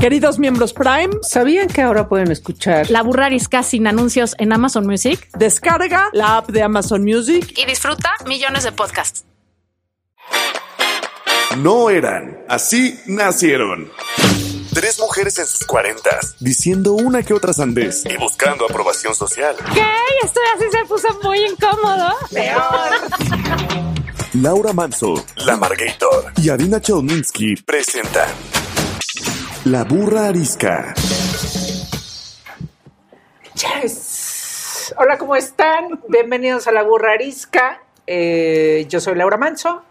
[0.00, 4.86] Queridos miembros Prime, ¿sabían que ahora pueden escuchar La Burra Arisca sin anuncios en Amazon
[4.86, 5.28] Music?
[5.36, 9.24] Descarga la app de Amazon Music y disfruta millones de podcasts.
[11.58, 13.90] No eran, así nacieron.
[14.74, 19.56] Tres mujeres en sus cuarentas, diciendo una que otra sandez y buscando aprobación social.
[19.72, 19.86] ¿Qué?
[20.22, 22.14] Esto así se puso muy incómodo.
[22.30, 22.62] Peor.
[24.34, 28.28] Laura Manso, La Margator y Adina Chelminsky presentan
[29.66, 30.94] La Burra Arisca.
[33.82, 34.94] Yes.
[34.96, 36.00] Hola, ¿cómo están?
[36.06, 37.82] Bienvenidos a La Burra Arisca.
[38.06, 39.82] Eh, yo soy Laura Manso.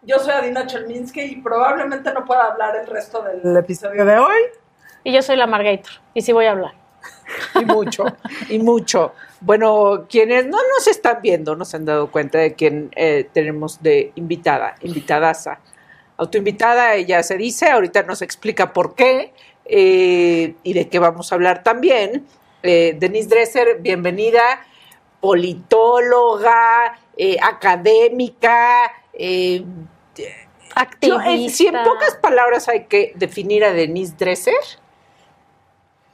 [0.00, 4.40] Yo soy Adina Chelminsky y probablemente no pueda hablar el resto del episodio de hoy.
[5.04, 6.72] Y yo soy la Margator y sí voy a hablar.
[7.60, 8.06] Y mucho,
[8.48, 9.12] y mucho.
[9.42, 13.82] Bueno, quienes no nos están viendo no se han dado cuenta de quién eh, tenemos
[13.82, 15.58] de invitada, invitadaza.
[16.18, 19.34] Autoinvitada, ella se dice, ahorita nos explica por qué
[19.66, 22.26] eh, y de qué vamos a hablar también.
[22.62, 24.42] Eh, Denise Dresser, bienvenida,
[25.20, 28.92] politóloga, eh, académica,
[30.74, 31.56] activista.
[31.56, 34.54] Si en pocas palabras hay que definir a Denise Dresser,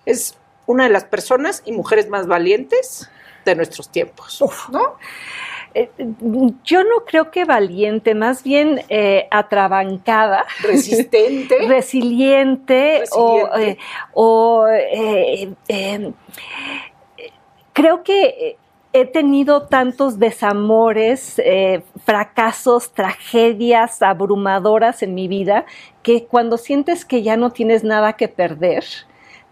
[0.05, 0.37] es
[0.67, 3.09] una de las personas y mujeres más valientes
[3.45, 4.97] de nuestros tiempos, ¿no?
[5.75, 5.91] Eh,
[6.65, 10.45] yo no creo que valiente, más bien eh, atrabancada.
[10.63, 11.57] Resistente.
[11.67, 13.05] resiliente, resiliente.
[13.13, 13.79] O, eh,
[14.13, 14.67] o
[17.73, 18.57] creo que
[18.93, 25.65] he tenido tantos desamores, eh, fracasos, tragedias abrumadoras en mi vida,
[26.03, 28.85] que cuando sientes que ya no tienes nada que perder,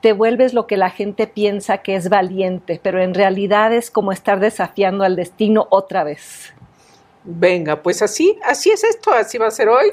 [0.00, 4.12] te vuelves lo que la gente piensa que es valiente, pero en realidad es como
[4.12, 6.52] estar desafiando al destino otra vez.
[7.24, 9.92] Venga, pues así, así es esto, así va a ser hoy,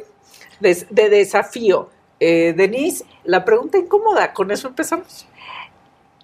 [0.59, 1.89] de, de desafío.
[2.19, 5.27] Eh, Denise, la pregunta incómoda, con eso empezamos.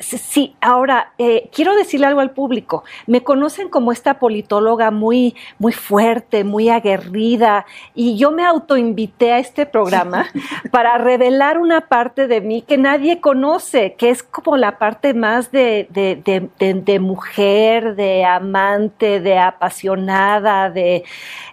[0.04, 2.84] Sí, ahora eh, quiero decirle algo al público.
[3.08, 7.66] Me conocen como esta politóloga muy, muy fuerte, muy aguerrida,
[7.96, 10.28] y yo me autoinvité a este programa
[10.72, 15.52] para revelar una parte de mí que nadie conoce, que es como la parte más
[15.52, 21.04] de, de, de, de, de mujer, de amante, de apasionada, de,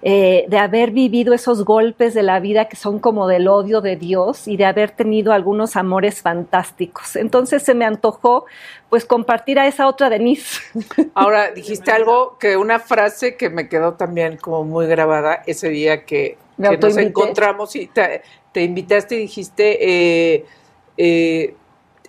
[0.02, 3.96] eh, de haber vivido esos golpes de la vida que son como del odio de
[3.96, 7.16] Dios y de haber tenido algunos amores fantásticos.
[7.16, 8.39] Entonces se me antojó
[8.88, 10.60] pues compartir a esa otra Denise.
[11.14, 16.04] Ahora dijiste algo que una frase que me quedó también como muy grabada ese día
[16.04, 20.46] que, que nos encontramos y te, te, invitaste y dijiste eh,
[20.96, 21.54] eh,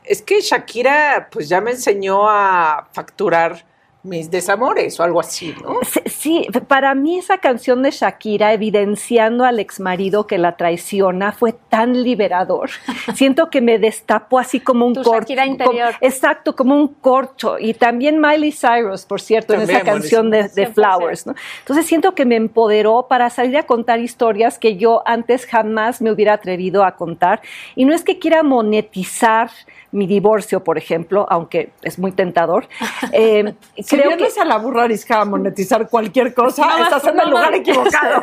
[0.04, 3.66] es que Shakira pues ya me enseñó a facturar
[4.04, 5.78] mis desamores o algo así, ¿no?
[6.08, 12.02] Sí, para mí esa canción de Shakira evidenciando al exmarido que la traiciona fue tan
[12.04, 12.72] liberador.
[13.16, 15.20] Siento que me destapó así como un corcho.
[15.20, 15.94] Shakira interior.
[15.94, 17.60] Como, exacto, como un corcho.
[17.60, 21.36] Y también Miley Cyrus, por cierto, también, en esa canción de, de, Flowers, ¿no?
[21.60, 26.12] Entonces siento que me empoderó para salir a contar historias que yo antes jamás me
[26.12, 27.42] hubiera atrevido a contar.
[27.76, 29.52] Y no es que quiera monetizar
[29.92, 32.68] mi divorcio, por ejemplo, aunque es muy tentador.
[33.12, 37.08] Eh, si creo vienes que a la burra arisca a monetizar cualquier cosa, no, estás
[37.08, 38.22] en no, el lugar equivocado.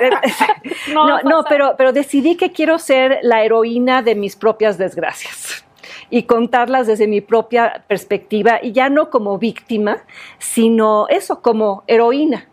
[0.92, 5.64] no, no, pero, pero decidí que quiero ser la heroína de mis propias desgracias
[6.10, 9.98] y contarlas desde mi propia perspectiva y ya no como víctima,
[10.38, 12.46] sino eso, como heroína.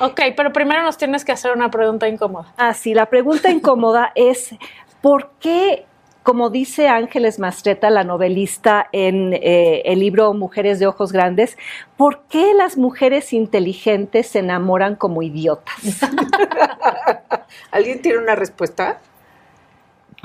[0.00, 2.52] Ok, pero primero nos tienes que hacer una pregunta incómoda.
[2.56, 4.54] Ah, sí, la pregunta incómoda es,
[5.00, 5.86] ¿por qué
[6.28, 11.56] como dice Ángeles Mastreta, la novelista en eh, el libro Mujeres de Ojos Grandes,
[11.96, 15.74] ¿por qué las mujeres inteligentes se enamoran como idiotas?
[17.70, 18.98] ¿Alguien tiene una respuesta?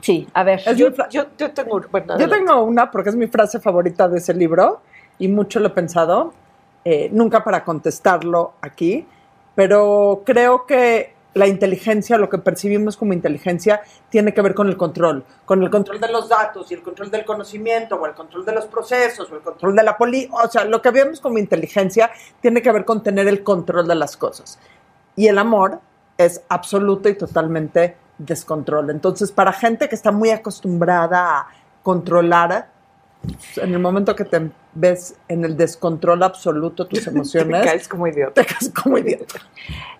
[0.01, 0.59] Sí, a ver.
[0.75, 4.33] Yo, yo, yo, tengo, bueno, yo tengo una porque es mi frase favorita de ese
[4.33, 4.81] libro
[5.19, 6.33] y mucho lo he pensado,
[6.83, 9.07] eh, nunca para contestarlo aquí,
[9.55, 14.77] pero creo que la inteligencia, lo que percibimos como inteligencia, tiene que ver con el
[14.77, 18.45] control, con el control de los datos y el control del conocimiento, o el control
[18.45, 20.29] de los procesos, o el control de la poli.
[20.31, 23.95] O sea, lo que vemos como inteligencia tiene que ver con tener el control de
[23.95, 24.59] las cosas.
[25.15, 25.79] Y el amor
[26.17, 28.89] es absoluto y totalmente descontrol.
[28.89, 31.47] Entonces, para gente que está muy acostumbrada a
[31.81, 32.69] controlar,
[33.57, 37.61] en el momento que te ves en el descontrol absoluto tus emociones.
[37.61, 38.41] Te caes como idiota.
[38.41, 39.35] Te caes como idiota.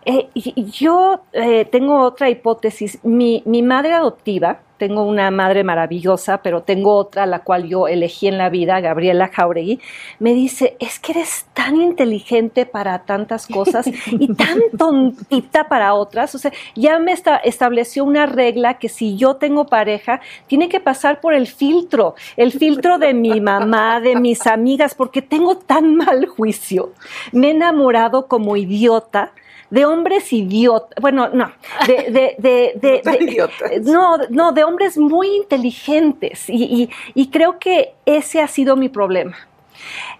[0.06, 3.00] Eh, y- yo eh, tengo otra hipótesis.
[3.04, 8.28] Mi, mi madre adoptiva, tengo una madre maravillosa, pero tengo otra, la cual yo elegí
[8.28, 9.80] en la vida, Gabriela Jauregui,
[10.20, 16.36] me dice, es que eres tan inteligente para tantas cosas y tan tontita para otras.
[16.36, 20.82] O sea, ya me esta- estableció una regla que si yo tengo pareja, tiene que
[20.82, 25.96] pasar por el filtro, el filtro de mi mamá, de mis amigas, porque tengo tan
[26.04, 26.94] mal juicio.
[27.34, 29.32] Me he enamorado como idiota
[29.70, 31.52] de hombres idiotas, bueno, no,
[31.88, 33.82] de, de, de, de- No idiotas.
[33.82, 38.88] no, no, de hombres muy inteligentes y, y- y creo que ese ha sido mi
[38.90, 39.36] problema.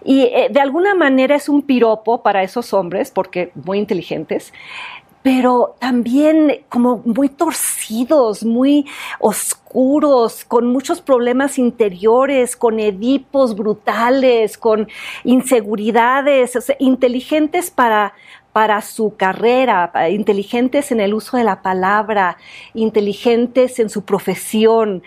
[0.04, 4.52] Y eh, de alguna manera es un piropo para esos hombres, porque muy inteligentes,
[5.24, 8.84] pero también como muy torcidos, muy
[9.20, 14.86] oscuros, con muchos problemas interiores, con edipos brutales, con
[15.24, 18.12] inseguridades, inteligentes para,
[18.52, 22.36] para su carrera, inteligentes en el uso de la palabra,
[22.74, 25.02] inteligentes en su profesión,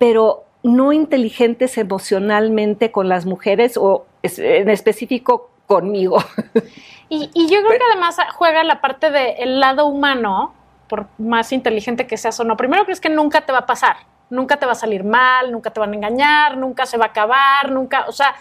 [0.00, 6.18] pero no inteligentes emocionalmente con las mujeres o en específico conmigo.
[7.10, 10.54] Y, y yo creo que además juega la parte del lado humano,
[10.88, 12.56] por más inteligente que seas o no.
[12.56, 13.96] Primero crees que nunca te va a pasar,
[14.30, 17.08] nunca te va a salir mal, nunca te van a engañar, nunca se va a
[17.08, 18.34] acabar, nunca, o sea,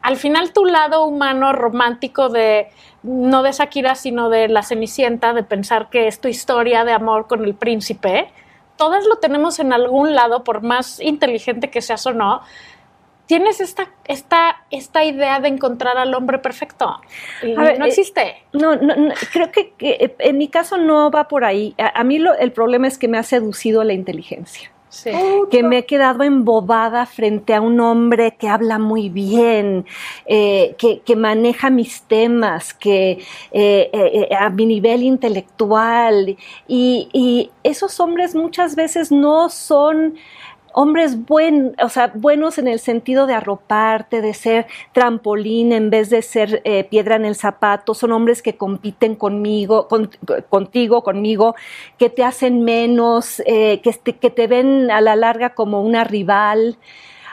[0.00, 2.68] al final tu lado humano romántico de
[3.02, 7.26] no de Shakira, sino de la Cenicienta, de pensar que es tu historia de amor
[7.26, 8.30] con el príncipe,
[8.76, 12.42] todas lo tenemos en algún lado, por más inteligente que seas o no.
[13.26, 17.00] Tienes esta, esta, esta idea de encontrar al hombre perfecto.
[17.42, 18.36] Y A ver, no eh, existe.
[18.52, 21.74] No, no, no, creo que, que, en mi caso no va por ahí.
[21.78, 24.70] A, a mí lo- el problema es que me ha seducido la inteligencia.
[24.90, 25.10] Sí.
[25.50, 29.86] que me he quedado embobada frente a un hombre que habla muy bien,
[30.24, 33.18] eh, que, que maneja mis temas, que
[33.50, 36.36] eh, eh, a mi nivel intelectual.
[36.68, 40.14] Y, y esos hombres muchas veces no son
[40.74, 46.10] hombres buen, o sea, buenos en el sentido de arroparte, de ser trampolín en vez
[46.10, 50.10] de ser eh, piedra en el zapato, son hombres que compiten conmigo, con-
[50.50, 51.54] contigo, conmigo,
[51.98, 56.04] que te hacen menos, eh, que, te, que te ven a la larga como una
[56.04, 56.76] rival.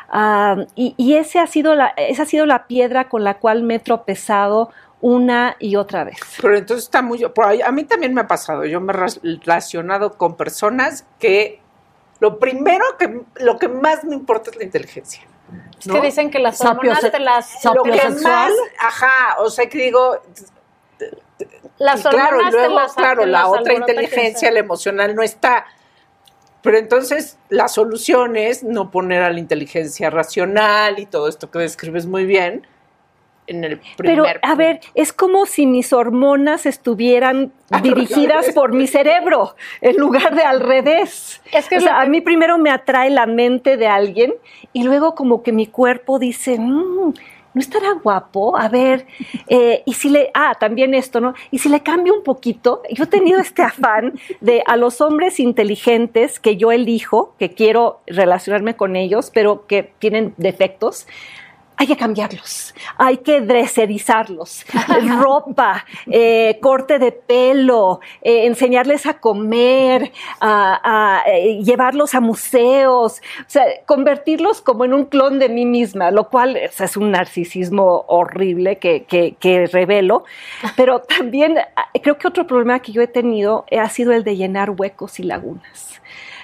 [0.10, 3.64] Ah, y y ese ha sido la, esa ha sido la piedra con la cual
[3.64, 6.20] me he tropezado una y otra vez.
[6.42, 7.24] Pero entonces está muy...
[7.24, 8.66] a mí también me ha pasado.
[8.66, 11.61] Yo me he relacionado con personas que
[12.22, 13.22] lo primero que...
[13.44, 15.24] Lo que más me importa es la inteligencia.
[15.78, 15.96] Es ¿no?
[15.96, 18.52] que dicen que las hormonas te las, Lo que más...
[18.80, 20.22] Ajá, o sea, que digo...
[21.80, 25.66] las claro, luego, te las claro, la otra inteligencia, la emocional, no está.
[26.62, 31.58] Pero entonces la solución es no poner a la inteligencia racional y todo esto que
[31.58, 32.68] describes muy bien
[33.52, 37.52] en el Pero, a ver, es como si mis hormonas estuvieran
[37.84, 41.42] dirigidas por mi cerebro, en lugar de al revés.
[41.52, 44.34] Es que o es sea, lo a mí primero me atrae la mente de alguien
[44.74, 47.14] y luego como que mi cuerpo dice, "Mm,
[47.54, 48.58] ¿no estará guapo?
[48.58, 49.06] A ver,
[49.48, 51.34] eh, y si le, ah, también esto, ¿no?
[51.52, 55.40] Y si le cambio un poquito, yo he tenido este afán de a los hombres
[55.40, 61.08] inteligentes que yo elijo, que quiero relacionarme con ellos, pero que tienen defectos,
[61.82, 64.68] hay que cambiarlos, hay que dreserizarlos,
[65.20, 73.44] ropa, eh, corte de pelo, eh, enseñarles a comer, a, eh, llevarlos a museos, o
[73.48, 78.78] sea, convertirlos como en un clon de mí misma, lo cual es un narcisismo horrible
[78.78, 80.24] que, que, que revelo,
[80.78, 81.56] pero también
[82.04, 85.24] creo que otro problema que yo he tenido ha sido el de llenar huecos y
[85.24, 86.00] lagunas.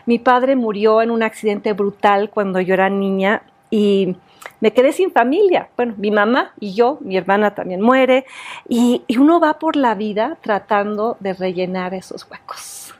[0.07, 4.15] Mi padre murió en un accidente brutal cuando yo era niña y
[4.59, 5.69] me quedé sin familia.
[5.75, 8.25] Bueno, mi mamá y yo, mi hermana también muere,
[8.67, 12.93] y, y uno va por la vida tratando de rellenar esos huecos.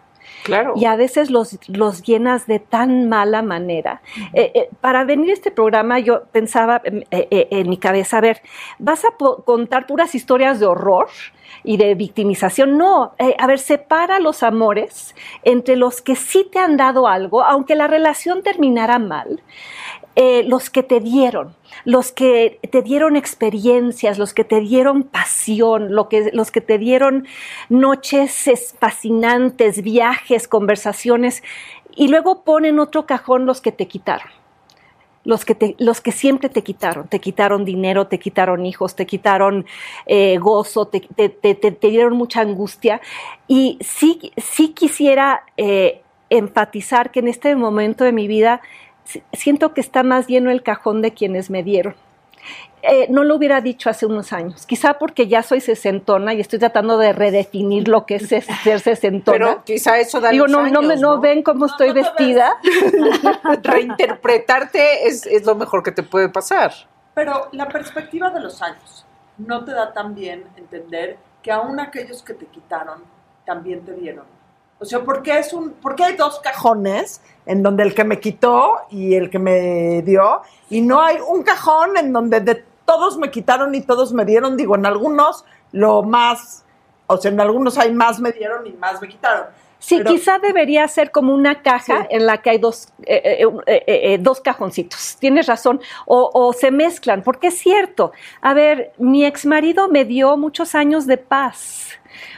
[0.44, 0.74] Claro.
[0.78, 4.02] Y a veces los, los llenas de tan mala manera.
[4.32, 8.22] Eh, eh, para venir a este programa yo pensaba eh, eh, en mi cabeza, a
[8.22, 8.42] ver,
[8.80, 9.10] ¿vas a
[9.44, 11.08] contar puras historias de horror?
[11.64, 12.78] y de victimización.
[12.78, 17.76] No, a ver, separa los amores entre los que sí te han dado algo, aunque
[17.76, 19.42] la relación terminara mal,
[20.20, 21.56] eh, los que te dieron,
[21.86, 26.80] los que te dieron experiencias, los que te dieron pasión, lo que, los que te
[26.80, 27.28] dieron
[27.70, 31.44] noches es- fascinantes, viajes, conversaciones,
[31.96, 34.28] y luego ponen otro cajón los que te quitaron.
[35.24, 39.06] Los que, te- los que siempre te quitaron, te quitaron dinero, te quitaron hijos, te
[39.06, 39.68] quitaron
[40.08, 43.02] eh, gozo, te, te- te- dieron mucha angustia.
[43.48, 48.62] Y sí, sí quisiera eh, enfatizar que en este momento de mi vida
[49.34, 51.96] siento que está más lleno el cajón de quienes me dieron.
[52.84, 54.66] Eh, no lo hubiera dicho hace unos años.
[54.66, 59.38] Quizá porque ya soy sesentona y estoy tratando de redefinir lo que es ser sesentona.
[59.38, 61.22] Pero quizá eso da Digo, no, no, me, años, no ¿no?
[61.22, 62.58] ven cómo estoy no vestida.
[63.64, 66.72] Reinterpretarte es, es lo mejor que te puede pasar.
[67.14, 69.06] Pero la perspectiva de los años
[69.40, 73.02] no te da también entender que aún aquellos que te quitaron
[73.46, 74.37] también te dieron.
[74.80, 78.04] O sea, ¿por qué, es un, ¿por qué hay dos cajones en donde el que
[78.04, 80.42] me quitó y el que me dio?
[80.70, 84.56] Y no hay un cajón en donde de todos me quitaron y todos me dieron.
[84.56, 86.64] Digo, en algunos lo más,
[87.08, 89.46] o sea, en algunos hay más me dieron y más me quitaron.
[89.80, 92.08] Sí, Pero- quizá debería ser como una caja Sí.
[92.12, 95.18] en la que hay dos, eh, eh, eh, dos cajoncitos.
[95.20, 95.80] Tienes razón.
[96.08, 98.12] O, o se mezclan, porque es cierto.
[98.42, 101.90] A ver, mi ex marido me dio muchos años de paz,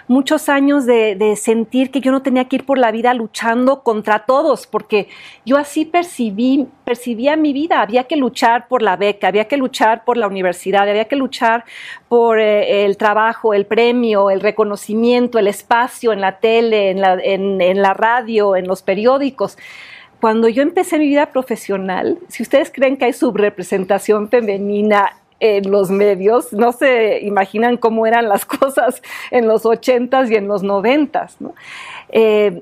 [0.09, 4.25] muchos años de, sentir que yo no tenía que ir por la vida luchando contra
[4.25, 5.07] todos, porque
[5.45, 7.81] yo así percibí, percibía mi vida.
[7.81, 11.63] Había que luchar por la beca, había que luchar por la universidad, había que luchar
[12.09, 17.93] por eh, el trabajo, el premio, el reconocimiento, el espacio en la tele, en la
[17.93, 19.57] radio, en los periódicos.
[20.19, 25.89] Cuando yo empecé mi vida profesional, si ustedes creen que hay subrepresentación femenina en los
[25.89, 31.37] medios, no se imaginan cómo eran las cosas en los ochentas y en los noventas,
[31.39, 31.53] ¿no?
[32.09, 32.61] Eh,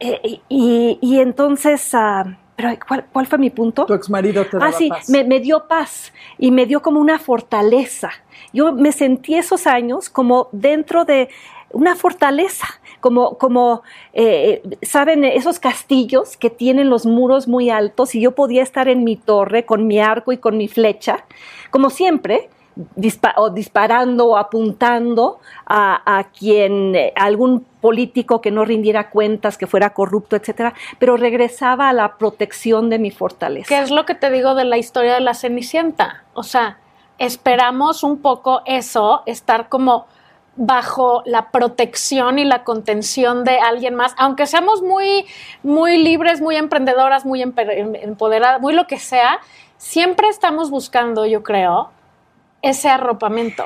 [0.00, 3.86] eh, y, y entonces, ah, pero ¿cuál, ¿cuál fue mi punto?
[3.86, 5.08] Tu ex marido te daba Ah, sí, paz.
[5.08, 8.10] me, me dio paz y me dio como una fortaleza.
[8.52, 11.28] Yo me sentí esos años como dentro de
[11.70, 12.66] una fortaleza,
[13.00, 13.82] como, como
[14.14, 15.24] eh, ¿saben?
[15.24, 19.66] Esos castillos que tienen los muros muy altos y yo podía estar en mi torre
[19.66, 21.24] con mi arco y con mi flecha,
[21.76, 22.48] como siempre,
[22.96, 29.90] disparando o apuntando a, quien, eh, a algún político que no rindiera cuentas, que fuera
[29.90, 33.68] corrupto, etcétera, pero regresaba a la protección de mi fortaleza.
[33.68, 36.24] ¿Qué es lo que te digo de la historia de la Cenicienta?
[36.32, 36.78] O sea,
[37.18, 40.06] esperamos un poco eso, estar como
[40.56, 45.26] bajo la protección y la contención de alguien más, aunque seamos muy,
[45.62, 47.52] muy libres, muy emprendedoras, muy em-
[48.00, 49.40] empoderadas, muy lo que sea,
[49.78, 51.90] siempre estamos buscando, yo creo,
[52.62, 53.64] ese arropamiento.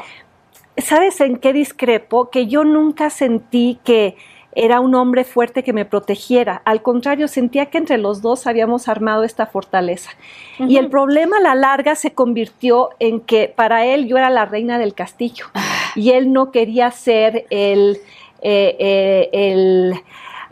[0.77, 2.31] ¿Sabes en qué discrepo?
[2.31, 4.17] Que yo nunca sentí que
[4.53, 6.63] era un hombre fuerte que me protegiera.
[6.65, 10.11] Al contrario, sentía que entre los dos habíamos armado esta fortaleza.
[10.59, 14.47] Y el problema a la larga se convirtió en que para él yo era la
[14.47, 15.47] reina del castillo
[15.95, 17.99] y él no quería ser el...
[18.43, 19.95] eh, eh, el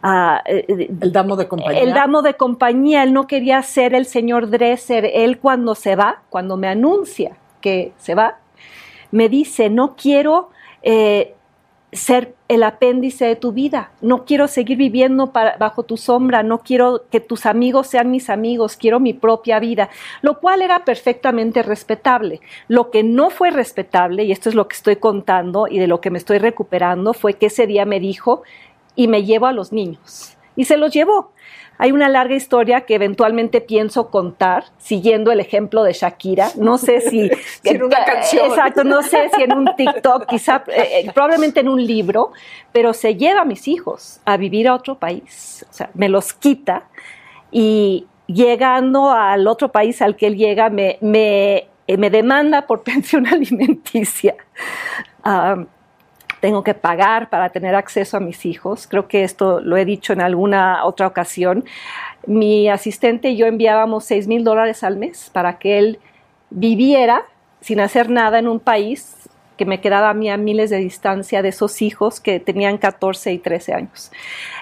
[0.02, 1.80] ah, eh, El damo de compañía.
[1.82, 5.10] el damo de compañía, él no quería ser el señor Dresser.
[5.12, 8.38] Él cuando se va, cuando me anuncia que se va,
[9.10, 10.50] me dice, no quiero
[10.82, 11.34] eh,
[11.90, 16.58] ser el apéndice de tu vida, no quiero seguir viviendo para- bajo tu sombra, no
[16.58, 19.88] quiero que tus amigos sean mis amigos, quiero mi propia vida,
[20.20, 22.40] lo cual era perfectamente respetable.
[22.68, 26.00] Lo que no fue respetable, y esto es lo que estoy contando y de lo
[26.02, 28.42] que me estoy recuperando, fue que ese día me dijo,
[28.98, 30.36] y me llevo a los niños.
[30.56, 31.30] Y se los llevó.
[31.78, 36.50] Hay una larga historia que eventualmente pienso contar, siguiendo el ejemplo de Shakira.
[36.56, 37.30] No sé si...
[37.62, 38.46] En una canción.
[38.46, 42.32] Exacto, no sé si en un TikTok, quizá, eh, eh, probablemente en un libro,
[42.72, 45.64] pero se lleva a mis hijos a vivir a otro país.
[45.70, 46.88] O sea, me los quita
[47.52, 52.82] y llegando al otro país al que él llega, me, me, eh, me demanda por
[52.82, 54.34] pensión alimenticia.
[55.22, 55.64] Ah,
[56.40, 58.86] tengo que pagar para tener acceso a mis hijos.
[58.86, 61.64] Creo que esto lo he dicho en alguna otra ocasión.
[62.26, 65.98] Mi asistente y yo enviábamos 6 mil dólares al mes para que él
[66.50, 67.24] viviera
[67.60, 71.42] sin hacer nada en un país que me quedaba a mí a miles de distancia
[71.42, 74.12] de esos hijos que tenían 14 y 13 años.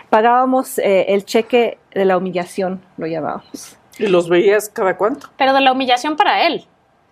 [0.08, 3.76] Pagábamos eh, el cheque de la humillación, lo llamábamos.
[3.98, 5.28] ¿Y los veías cada cuánto?
[5.36, 6.66] Pero de la humillación para él.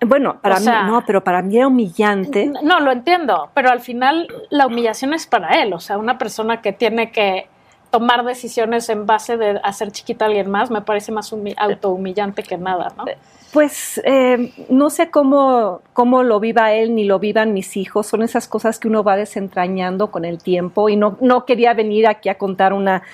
[0.06, 2.50] Bueno, para O sea- mí, no, pero para mí era humillante.
[2.62, 5.72] No, lo entiendo, pero al final la humillación es para él.
[5.72, 7.48] O sea, una persona que tiene que
[7.98, 12.42] tomar decisiones en base de hacer chiquita a alguien más me parece más humi- autohumillante
[12.42, 13.04] que nada, ¿no?
[13.52, 18.08] Pues eh, no sé cómo, cómo lo viva él ni lo vivan mis hijos.
[18.08, 22.08] Son esas cosas que uno va desentrañando con el tiempo y no, no quería venir
[22.08, 23.04] aquí a contar una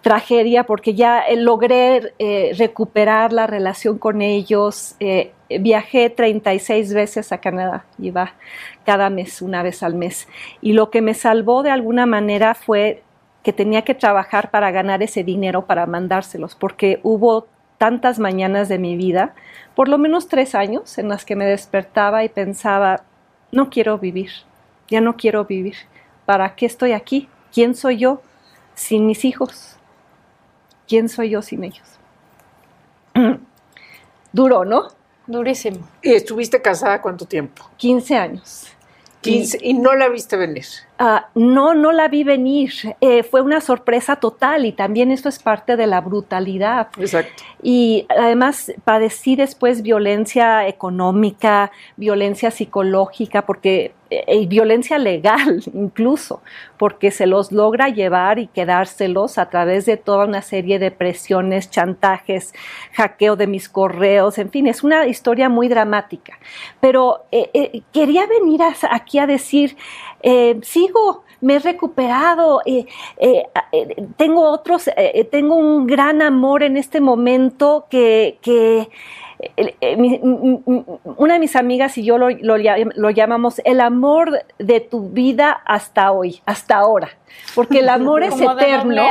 [0.00, 4.94] tragedia porque ya eh, logré eh, recuperar la relación con ellos.
[4.98, 8.32] Eh, viajé 36 veces a Canadá, iba
[8.86, 10.26] cada mes, una vez al mes.
[10.62, 13.02] Y lo que me salvó de alguna manera fue
[13.42, 17.46] que tenía que trabajar para ganar ese dinero para mandárselos, porque hubo
[17.78, 19.34] tantas mañanas de mi vida,
[19.74, 23.02] por lo menos tres años, en las que me despertaba y pensaba,
[23.50, 24.30] no quiero vivir,
[24.88, 25.74] ya no quiero vivir.
[26.24, 27.28] ¿Para qué estoy aquí?
[27.52, 28.22] ¿Quién soy yo
[28.74, 29.76] sin mis hijos?
[30.86, 31.98] ¿Quién soy yo sin ellos?
[34.32, 34.88] Duro, ¿no?
[35.26, 35.88] Durísimo.
[36.02, 37.64] ¿Y estuviste casada cuánto tiempo?
[37.76, 38.68] 15 años.
[39.22, 39.58] 15.
[39.62, 40.66] Y no la viste venir.
[40.98, 42.72] Ah, no, no la vi venir.
[43.00, 46.88] Eh, fue una sorpresa total y también eso es parte de la brutalidad.
[46.96, 47.42] Exacto.
[47.62, 56.42] Y además padecí después violencia económica, violencia psicológica, porque eh, y violencia legal incluso,
[56.76, 61.70] porque se los logra llevar y quedárselos a través de toda una serie de presiones,
[61.70, 62.52] chantajes,
[62.92, 66.38] hackeo de mis correos, en fin, es una historia muy dramática.
[66.80, 69.76] Pero eh, quería venir aquí a decir,
[70.62, 72.60] sigo, me he recuperado,
[74.16, 74.88] tengo otros,
[75.30, 78.88] tengo un gran amor en este momento que,
[81.16, 86.12] una de mis amigas y yo lo, lo, llamamos el amor de tu vida hasta
[86.12, 87.10] hoy, hasta ahora,
[87.54, 89.02] porque el amor es eterno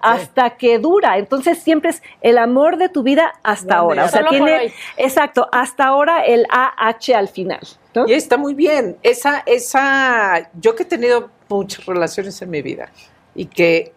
[0.00, 4.24] hasta que dura, entonces siempre es el amor de tu vida hasta ahora, o sea,
[4.28, 7.60] tiene, exacto, hasta ahora el AH al final.
[8.06, 8.96] Y está muy bien.
[9.02, 12.90] Esa, esa, yo que he tenido muchas relaciones en mi vida
[13.34, 13.92] y que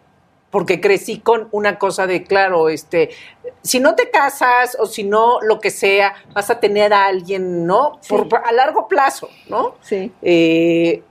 [0.56, 3.10] porque crecí con una cosa de, claro, este,
[3.60, 7.66] si no te casas o si no lo que sea, vas a tener a alguien,
[7.66, 8.00] ¿no?
[8.08, 9.74] Por, a largo plazo, ¿no?
[9.82, 10.10] Sí.
[10.22, 11.02] Eh,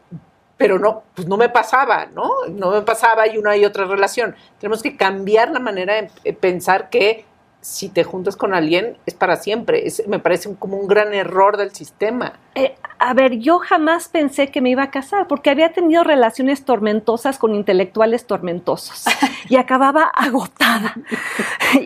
[0.57, 2.31] pero no, pues no me pasaba, ¿no?
[2.49, 4.35] No me pasaba y una y otra relación.
[4.59, 7.23] Tenemos que cambiar la manera de pensar que
[7.65, 9.83] si te juntas con alguien es para siempre.
[10.05, 12.33] me parece como un gran error del sistema.
[12.53, 16.63] Eh, a ver, yo jamás pensé que me iba a casar porque había tenido relaciones
[16.63, 19.05] tormentosas con intelectuales tormentosos
[19.49, 20.93] y acababa agotada.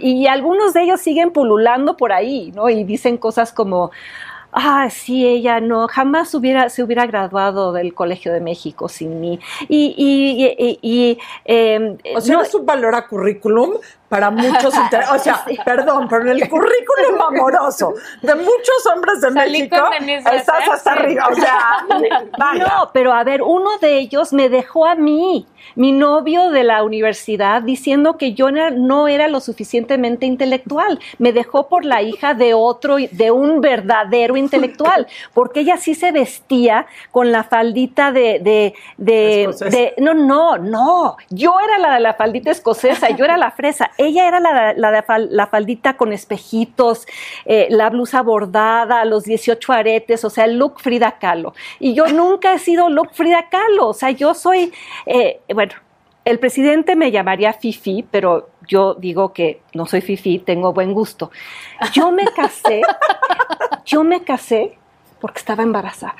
[0.01, 2.69] y algunos de ellos siguen pululando por ahí, ¿no?
[2.69, 3.91] Y dicen cosas como,
[4.51, 9.39] ah, sí, ella no, jamás hubiera, se hubiera graduado del Colegio de México sin mí.
[9.69, 13.75] Y, y, y, em, o sea, no, es un valor a currículum
[14.09, 14.73] para muchos,
[15.13, 19.77] o sea, perdón, pero en el currículum amoroso de muchos hombres de México
[20.33, 21.85] estás hasta arriba, o sea,
[22.57, 26.83] no, pero a ver, uno de ellos me dejó a mí, mi novio de la
[26.83, 32.53] universidad, diciendo que yo no era lo suficientemente intelectual, me dejó por la hija de
[32.55, 38.73] otro, de un verdadero intelectual, porque ella sí se vestía con la faldita de, de,
[38.97, 43.91] de, no, no, no, yo era la de la faldita escocesa, yo era la fresa,
[43.99, 47.05] ella era la, la, faldita con espejitos,
[47.45, 51.53] eh, la blusa bordada, los 18 aretes, o sea, el look Frida Kahlo.
[51.79, 54.71] Y yo nunca he sido look Frida Kahlo, o sea, yo soy,
[55.05, 55.73] eh, bueno,
[56.23, 61.29] el presidente me llamaría Fifi, pero yo digo que no soy Fifi, tengo buen gusto.
[61.93, 62.81] Yo me casé,
[63.85, 64.77] yo me casé
[65.19, 66.15] porque estaba embarazada.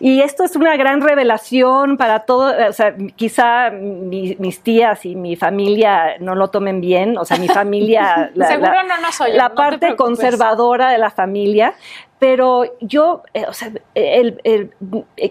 [0.00, 5.36] Y esto es una gran revelación para todo, o sea, quizá mis tías y mi
[5.36, 8.68] familia no lo tomen bien, o sea, mi familia, la, no,
[9.00, 11.74] no soy la parte conservadora de la familia,
[12.24, 14.70] pero yo, eh, o sea, el, eh,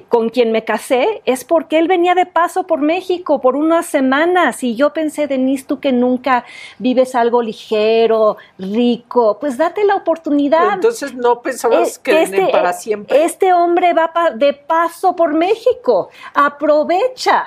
[0.10, 4.64] con quien me casé es porque él venía de paso por México por unas semanas
[4.64, 6.46] y yo pensé, Denise, tú que nunca
[6.78, 10.74] vives algo ligero, rico, pues date la oportunidad.
[10.74, 13.26] entonces no pensabas que, este, para siempre.
[13.26, 17.46] Este hombre va de paso por México, aprovecha.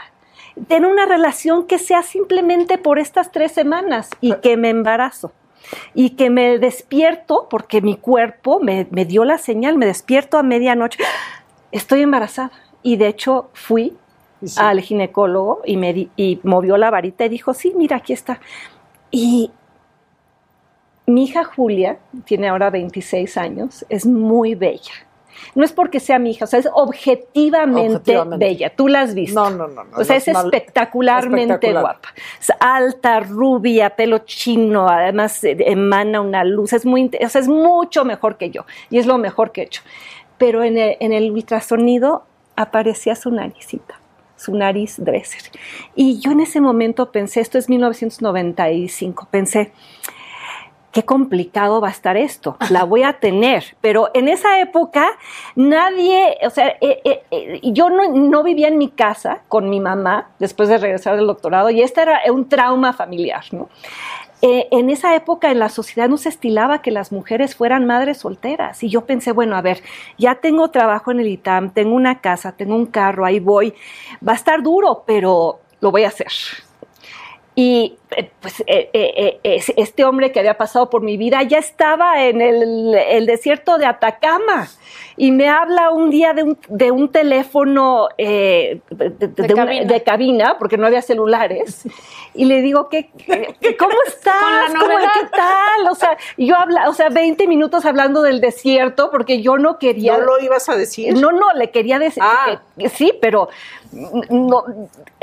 [0.67, 5.31] Ten una relación que sea simplemente por estas tres semanas y que me embarazo
[5.95, 11.03] y que me despierto porque mi cuerpo me, dio la señal, me despierto a medianoche,
[11.73, 12.51] estoy embarazada.
[12.83, 13.97] Y de hecho fui
[14.57, 18.41] al ginecólogo y, me y movió la varita y dijo, sí, mira, aquí está.
[19.11, 19.51] Y
[21.07, 25.06] mi hija Julia, tiene ahora 26 años, es muy bella
[25.55, 28.71] no es porque sea mi hija, o sea, es objetivamente, bella.
[28.75, 29.51] Tú la has visto.
[29.51, 29.85] No, no, no.
[29.95, 32.09] o sea, es, espectacularmente guapa.
[32.41, 36.73] Es alta, rubia, pelo chino, además eh, emana una luz.
[36.73, 39.65] Es muy, o sea, es mucho mejor que yo y es lo mejor que he
[39.65, 39.83] hecho.
[40.39, 42.25] Pero en el, en el ultrasonido
[42.57, 44.01] aparecía su naricita
[44.37, 45.51] su nariz Dresser.
[45.95, 49.73] Y yo en ese momento pensé, esto es 1995, pensé,
[50.97, 53.77] qué complicado va a estar esto, la voy a tener.
[53.83, 55.11] Pero en esa época
[55.55, 60.31] nadie, o sea, eh, eh, eh, yo no, vivía en mi casa con mi mamá
[60.39, 63.69] después de regresar del doctorado y este era un trauma familiar, ¿no?
[64.43, 68.81] en esa época en la sociedad no se estilaba que las mujeres fueran madres solteras.
[68.85, 69.83] Y yo pensé, bueno, a ver,
[70.19, 73.75] ya tengo trabajo en el ITAM, tengo una casa, tengo un carro, ahí voy.
[74.27, 76.31] Va a estar duro, pero lo voy a hacer.
[77.57, 77.99] Y
[78.41, 83.27] pues eh, eh, este hombre que había pasado por mi vida ya estaba en el,
[83.27, 84.69] desierto de Atacama
[85.17, 88.81] y me habla un día de un, de un teléfono de,
[90.05, 90.57] cabina.
[90.59, 91.87] porque no había celulares,
[92.35, 93.11] y le digo, ¿qué,
[93.79, 94.73] cómo estás?
[94.73, 95.89] ¿Qué tal?
[95.91, 100.19] O sea, yo habla, o sea, 20 minutos hablando del desierto porque yo no quería...
[100.19, 101.15] ¿No lo ibas a decir?
[101.15, 102.61] No, no, le quería decir, ah.
[102.93, 103.49] sí, pero
[104.31, 104.65] no,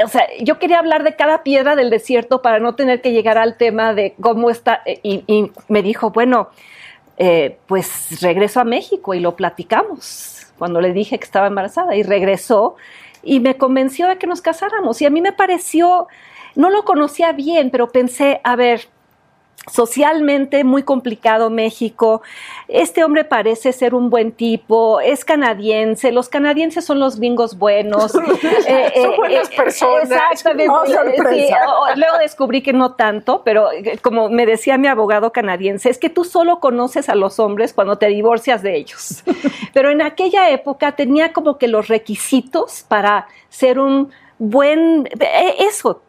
[0.03, 3.37] o sea, yo quería hablar de cada piedra del desierto para no tener que llegar
[3.37, 6.49] al tema de cómo está, y, me dijo, bueno,
[7.17, 12.03] eh, pues regreso a México y lo platicamos, cuando le dije que estaba embarazada, y
[12.03, 12.75] regresó
[13.23, 16.07] y me convenció de que nos casáramos, y a mí me pareció,
[16.55, 18.87] no lo conocía bien, pero pensé, a ver,
[19.71, 22.21] socialmente muy complicado México.
[22.67, 28.11] Este hombre parece ser un buen tipo, es canadiense, los canadienses son los bingos buenos.
[28.11, 30.11] son eh, eh, buenas eh, personas.
[30.31, 30.67] Exactamente.
[31.95, 33.69] luego descubrí que no tanto, pero
[34.01, 37.97] como me decía mi abogado canadiense, es que tú solo conoces a los hombres cuando
[37.97, 39.23] te divorcias de ellos.
[39.73, 44.11] Pero en aquella época tenía como que los requisitos para ser un
[44.49, 46.01] buen, eh, eso,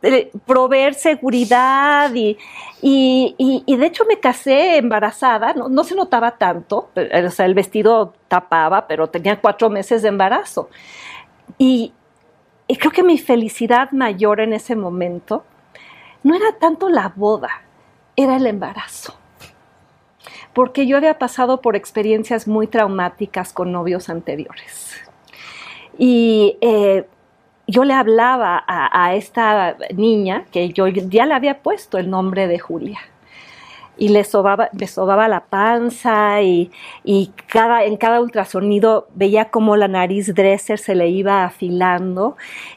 [0.46, 2.36] proveer seguridad y,
[2.82, 8.86] y, de hecho me casé embarazada, no, se notaba tanto, o sea, el vestido tapaba,
[8.86, 10.68] pero tenía cuatro meses de embarazo.
[11.58, 11.92] Y,
[12.66, 15.44] y creo que mi felicidad mayor en ese momento
[16.22, 17.62] no era tanto la boda,
[18.16, 19.14] era el embarazo
[20.54, 24.94] porque yo había pasado por experiencias muy traumáticas con novios anteriores.
[25.98, 27.08] Y eh,
[27.66, 32.58] yo le hablaba a, esta niña que yo ya le había puesto el nombre de
[32.58, 33.00] Julia
[33.96, 34.68] y le sobaba,
[35.28, 36.70] la panza y,
[37.04, 42.36] en cada ultrasonido veía como la nariz Dresser se le iba afilando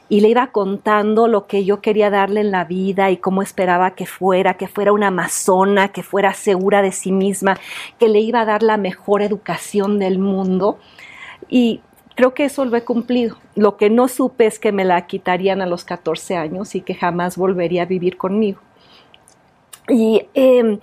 [0.09, 3.91] y le iba contando lo que yo quería darle en la vida y cómo esperaba
[3.91, 7.57] que fuera, que fuera una amazona, que fuera segura de sí misma,
[7.99, 10.77] que le iba a dar la mejor educación del mundo.
[11.49, 11.81] Y
[12.17, 13.37] creo que eso lo he cumplido.
[13.55, 16.95] Lo que no supe es que me la quitarían a los 14 años y que
[16.95, 18.59] jamás volvería a vivir conmigo.
[19.87, 20.79] Y em,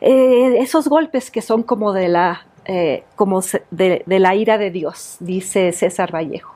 [0.00, 3.40] eh, esos golpes que son como de la, eh, como
[3.70, 6.54] de, la ira de Dios, dice César Vallejo.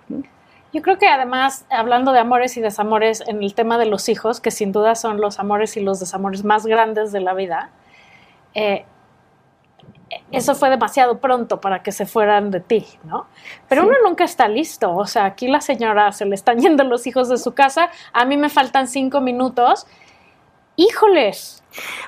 [0.73, 4.41] Yo creo que además, hablando de amores y desamores, en el tema de los hijos,
[4.41, 7.71] que sin duda son los amores y los desamores más grandes de la vida,
[8.55, 8.85] eh,
[10.31, 13.27] eso fue demasiado pronto para que se fueran de ti, ¿no?
[13.69, 14.95] Pero uno nunca está listo.
[14.95, 18.25] O sea, aquí la señora se le están yendo los hijos de su casa, a
[18.25, 19.87] mí me faltan cinco minutos.
[20.77, 21.62] ¡Híjoles!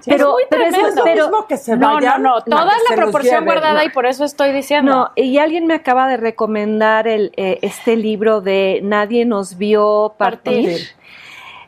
[0.06, 4.06] pero, es lo mismo que se no, no, no, toda la proporción guardada y por
[4.06, 4.92] eso estoy diciendo.
[4.92, 10.14] No, y alguien me acaba de recomendar el, eh, este libro de Nadie nos vio
[10.16, 10.88] partir.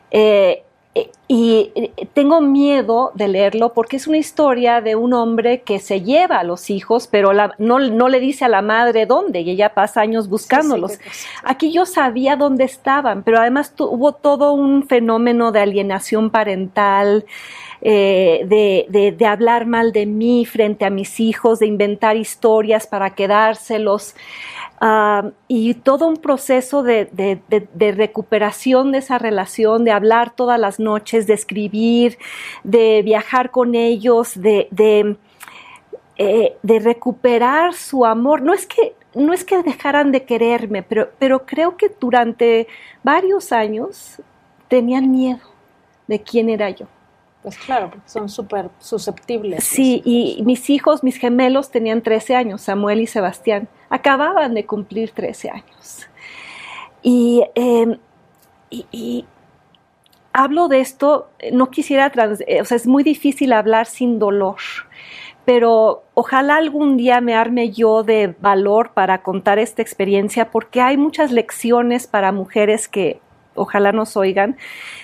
[0.09, 0.63] Eh,
[0.93, 6.01] y eh, tengo miedo de leerlo porque es una historia de un hombre que se
[6.01, 10.01] lleva a los hijos, pero no, le dice a la madre dónde y ella pasa
[10.01, 10.99] años buscándolos.
[11.43, 17.25] Aquí yo sabía dónde estaban, pero además hubo todo un fenómeno de alienación parental.
[17.83, 23.15] Eh, de, de, hablar mal de mí frente a mis hijos, de inventar historias para
[23.15, 24.15] quedárselos.
[24.79, 27.09] Ah, y todo un proceso de,
[27.95, 32.17] recuperación de esa relación, de hablar todas las noches, de escribir,
[32.63, 35.17] de viajar con ellos, de,
[36.17, 38.41] eh, recuperar su amor.
[38.41, 42.67] No es que no es que dejaran de quererme, pero, pero creo que durante
[43.03, 44.21] varios años
[44.69, 45.41] tenían miedo
[46.07, 46.87] de quién era yo.
[47.43, 49.63] Pues claro, son súper susceptibles.
[49.63, 53.67] Sí, y mis hijos, mis gemelos, tenían 13 años, Samuel y Sebastián.
[53.89, 56.07] Acababan de cumplir 13 años.
[57.03, 57.97] Em,
[58.69, 59.25] y,
[60.33, 62.11] hablo de esto, no quisiera,
[62.47, 64.57] eh, o sea, es muy difícil hablar sin dolor,
[65.43, 70.95] pero ojalá algún día me arme yo de valor para contar esta experiencia, porque hay
[70.95, 73.19] muchas lecciones para mujeres que
[73.55, 74.57] ojalá nos oigan,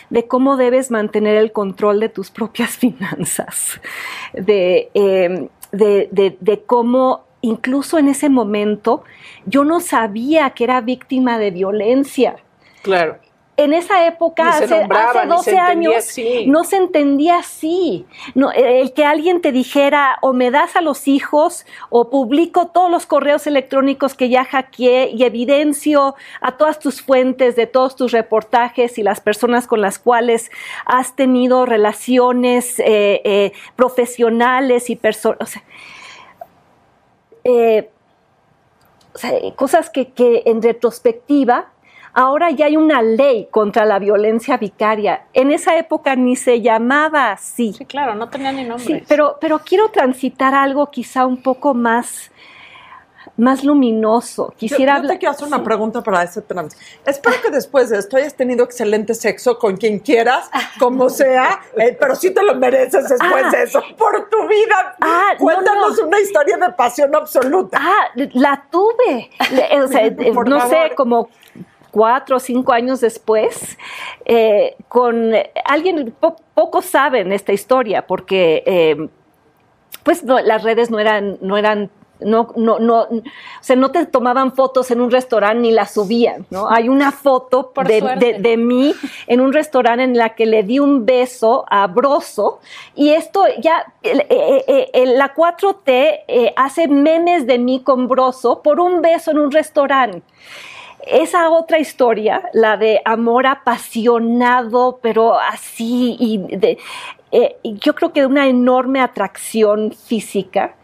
[0.10, 3.80] de cómo debes mantener el control de tus propias finanzas,
[4.34, 9.04] em, de, de, de, cómo incluso en ese momento
[9.46, 12.38] yo no sabía que era víctima de violencia.
[12.84, 13.27] Claro
[13.58, 14.88] en esa época, hace,
[15.28, 16.16] 12 años,
[16.46, 18.06] no se entendía así.
[18.36, 22.92] No, el que alguien te dijera o me das a los hijos o publico todos
[22.92, 28.12] los correos electrónicos que ya hackeé y evidencio a todas tus fuentes de todos tus
[28.12, 30.52] reportajes y las personas con las cuales
[30.86, 35.56] has tenido relaciones eh, eh, profesionales y personas.
[37.44, 37.90] Eh,
[39.56, 41.72] cosas que, que en retrospectiva
[42.20, 45.26] Ahora ya hay una ley contra la violencia vicaria.
[45.34, 47.74] En esa época ni se llamaba así.
[47.78, 48.84] Sí, claro, no tenía ni nombre.
[48.84, 52.32] Sí, pero, pero quiero transitar algo quizá un poco más
[53.36, 54.52] más luminoso.
[54.58, 56.76] Quisiera yo, yo te quiero hacer una pregunta para ese trans.
[57.06, 60.50] Espero que después de esto hayas tenido excelente sexo con quien quieras,
[60.80, 63.50] como sea, eh, pero sí te lo mereces después Ah.
[63.52, 64.96] de eso, por tu vida.
[65.02, 66.08] Ah, no, Cuéntanos no.
[66.08, 67.78] una historia de pasión absoluta.
[67.80, 69.30] Ah, la tuve.
[69.84, 70.62] O sea, no favor.
[70.70, 71.30] sé, como
[71.98, 73.78] cuatro o cinco años después,
[74.26, 75.34] eh, con
[75.66, 79.08] alguien, po- pocos saben esta historia, porque eh,
[80.04, 83.22] pues no, las redes no eran, no eran no, no, no, o
[83.62, 86.68] sea, no te tomaban fotos en un restaurante ni las subían, ¿no?
[86.68, 88.96] Hay una foto de, de- de mí
[89.28, 92.60] en un restaurante en la que le di un beso a Broso
[92.96, 94.26] y esto ya, eh,
[94.94, 95.82] eh, la 4T
[96.28, 100.24] eh, hace memes de mí con Broso por un beso en un restaurante.
[101.10, 106.78] Esa otra historia, la de amor apasionado, pero así, y de,
[107.32, 110.76] eh, yo creo que de una enorme atracción física,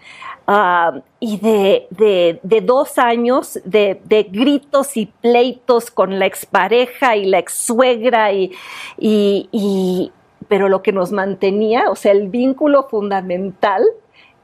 [0.47, 7.15] ah, y de, de- de dos años de, de gritos y pleitos con la expareja
[7.15, 8.51] y la exsuegra, y,
[8.97, 10.11] y, y-
[10.47, 13.83] pero lo que nos mantenía, o sea, el vínculo fundamental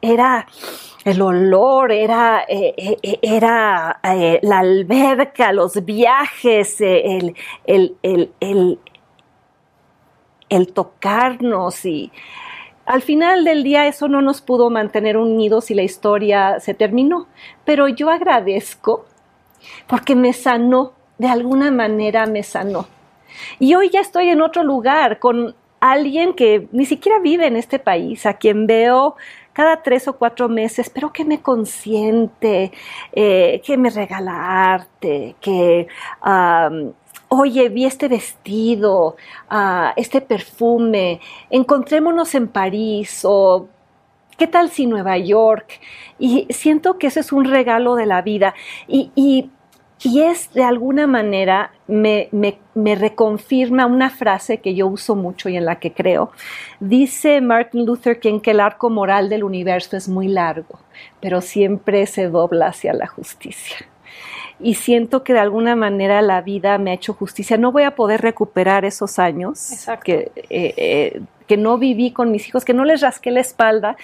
[0.02, 0.48] era
[1.06, 7.36] el olor, era, eh, eh, era eh, la alberca, los viajes, el,
[7.66, 8.80] el, el, el-
[10.50, 12.12] el tocarnos y
[12.86, 17.28] al final del día eso no nos pudo mantener unidos y la historia se terminó.
[17.66, 19.06] Pero yo agradezco
[19.86, 22.88] porque me sanó, de alguna manera me sanó.
[23.60, 27.78] Y hoy ya estoy en otro lugar con alguien que ni siquiera vive en este
[27.78, 29.16] país, a quien veo
[29.60, 32.72] cada tres o cuatro meses, pero que me consiente,
[33.12, 35.86] eh, que me regala arte, que,
[37.28, 39.18] oye, vi este vestido,
[39.50, 41.20] ah, este perfume,
[41.50, 43.68] encontrémonos en París o
[44.38, 45.82] ¿qué tal si Nueva York?
[46.18, 48.54] Y siento que ese es un regalo de la vida.
[48.88, 49.50] Y-
[50.02, 55.50] y es de alguna manera, me, me- me reconfirma una frase que yo uso mucho
[55.50, 56.32] y en la que creo.
[56.80, 60.80] Dice Martin Luther King que el arco moral del universo es muy largo,
[61.22, 63.78] pero siempre se dobla hacia la justicia.
[64.62, 67.58] Y siento que de alguna manera la vida me ha hecho justicia.
[67.58, 70.04] No voy a poder recuperar esos años Exacto.
[70.06, 73.96] que, eh, eh, que no viví con mis hijos, que no les rasqué la espalda,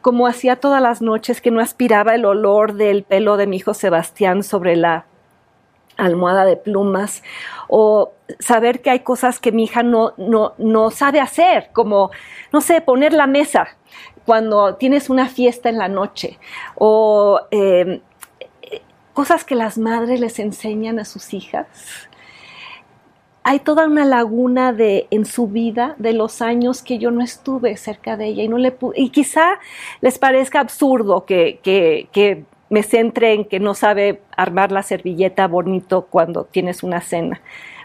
[0.00, 3.72] como hacía todas las noches, que no aspiraba el olor del pelo de mi hijo
[3.72, 5.06] Sebastián sobre la
[6.00, 7.22] almohada de plumas,
[7.68, 12.10] o saber que hay cosas que mi hija no, no, no sabe hacer, como,
[12.52, 13.68] no sé, poner la mesa
[14.26, 16.38] cuando tienes una fiesta en la noche,
[16.76, 18.00] o eh,
[19.12, 21.66] cosas que las madres les enseñan a sus hijas.
[23.42, 27.76] Hay toda una laguna de en su vida de los años que yo no estuve
[27.76, 29.58] cerca de ella y no le y quizá
[30.02, 36.06] les parezca absurdo que, que me centre en que no sabe armar la servilleta bonito
[36.08, 37.40] cuando tienes una cena,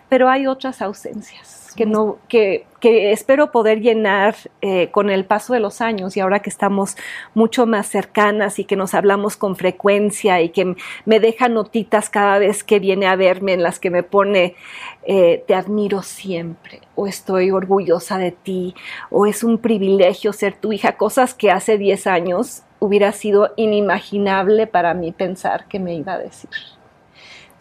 [0.07, 5.53] pero hay otras ausencias que no que, que espero poder llenar eh, con el paso
[5.53, 6.95] de los años y ahora que estamos
[7.33, 12.39] mucho más cercanas y que nos hablamos con frecuencia y que me deja notitas cada
[12.39, 14.55] vez que viene a verme en las que me pone
[15.03, 18.73] eh, te admiro siempre o estoy orgullosa de ti
[19.09, 24.67] o es un privilegio ser tu hija, cosas que hace 10 años hubiera sido inimaginable
[24.67, 26.49] para mí pensar que me iba a decir.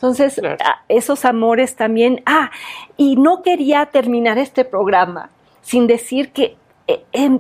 [0.04, 0.56] Entonces, Claro.
[0.62, 2.22] a- esos amores también.
[2.26, 2.50] Ah,
[2.98, 5.30] y no quería terminar este programa
[5.62, 7.38] sin decir que eh, em,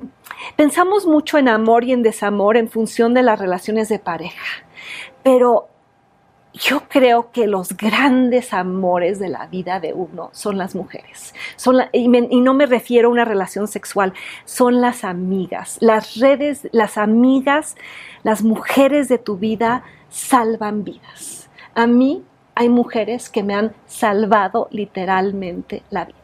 [0.56, 4.64] pensamos mucho en amor y en desamor en función de las relaciones de pareja,
[5.22, 5.68] pero
[6.54, 11.34] yo creo que los grandes amores de la vida de uno son las mujeres.
[11.56, 14.14] Son la- y, me- y no me refiero a una relación sexual,
[14.46, 15.76] son las amigas.
[15.82, 17.76] Las redes, las amigas,
[18.22, 21.50] las mujeres de tu vida salvan vidas.
[21.74, 22.22] A mí
[22.54, 26.18] hay mujeres que me han salvado literalmente la vida.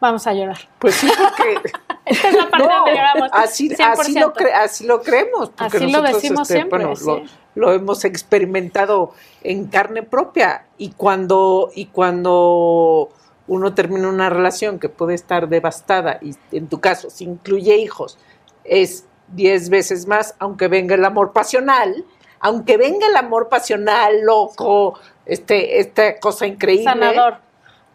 [0.00, 0.58] Vamos a llorar.
[0.78, 1.70] Pues sí, porque
[2.04, 3.28] Esta es la parte No, donde lloramos.
[3.32, 3.86] así, 100%.
[4.00, 5.50] así, lo cre- así lo creemos.
[5.50, 7.22] Porque Así lo decimos este, siempre, bueno, lo,
[7.54, 10.64] lo hemos experimentado en carne propia.
[10.76, 13.10] Y cuando, y cuando
[13.46, 18.18] uno termina una relación que puede estar devastada, y en tu caso, si incluye hijos,
[18.64, 22.04] es diez veces más, aunque venga el amor pasional,
[22.42, 27.38] aunque venga el amor pasional, loco, este, esta cosa increíble Sanador.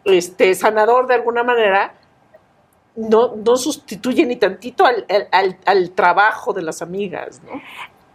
[0.05, 1.93] este, sanador de alguna manera,
[2.95, 7.61] no, no sustituye ni tantito al, al- al- trabajo de las amigas, ¿no?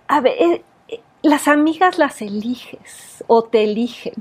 [0.09, 4.15] A ver, eh, eh, las amigas las eliges o te eligen.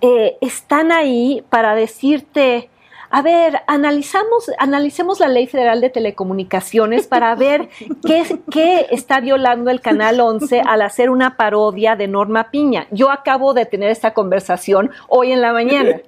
[0.00, 2.70] eh, están ahí para decirte,
[3.16, 7.68] a ver, analizamos, analicemos la Ley Federal de Telecomunicaciones para ver
[8.04, 12.88] qué, qué está violando el Canal 11 al hacer una parodia de Norma Piña.
[12.90, 16.00] Yo acabo de tener esta conversación hoy en la mañana.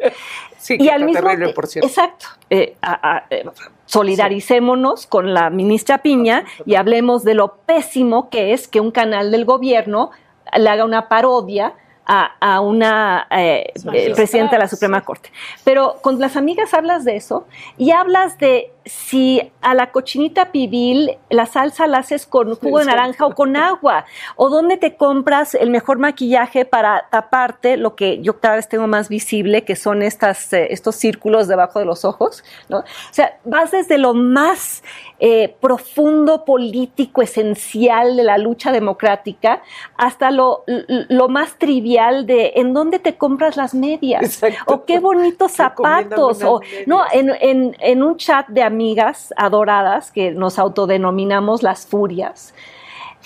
[0.59, 1.87] Sí, y al mismo terrible, por cierto.
[1.87, 2.27] Exacto.
[2.51, 3.45] Eh, a- a- eh,
[3.85, 9.31] solidaricémonos con la ministra Piña y hablemos de lo pésimo que es que un canal
[9.31, 10.11] del gobierno
[10.57, 11.75] le haga una parodia
[12.07, 13.73] a, a una eh,
[14.15, 15.31] presidenta de la Suprema Corte.
[15.65, 21.19] Pero con las amigas hablas de eso y hablas de si a la cochinita pibil
[21.29, 24.05] la salsa la haces con jugo de naranja o con agua,
[24.37, 28.87] o dónde te compras el mejor maquillaje para taparte lo que yo cada vez tengo
[28.87, 32.45] más visible, que son estas, eh, estos círculos debajo de los ojos.
[32.69, 32.79] ¿no?
[32.79, 34.85] O sea, vas desde lo más
[35.19, 39.63] eh, profundo político, esencial de la lucha democrática,
[39.97, 44.75] hasta lo, lo más trivial de en dónde te compras las medias, Exacto.
[44.75, 50.33] o qué bonitos zapatos, o no, en, en- en un chat de amigas adoradas que
[50.33, 52.55] nos autodenominamos las furias,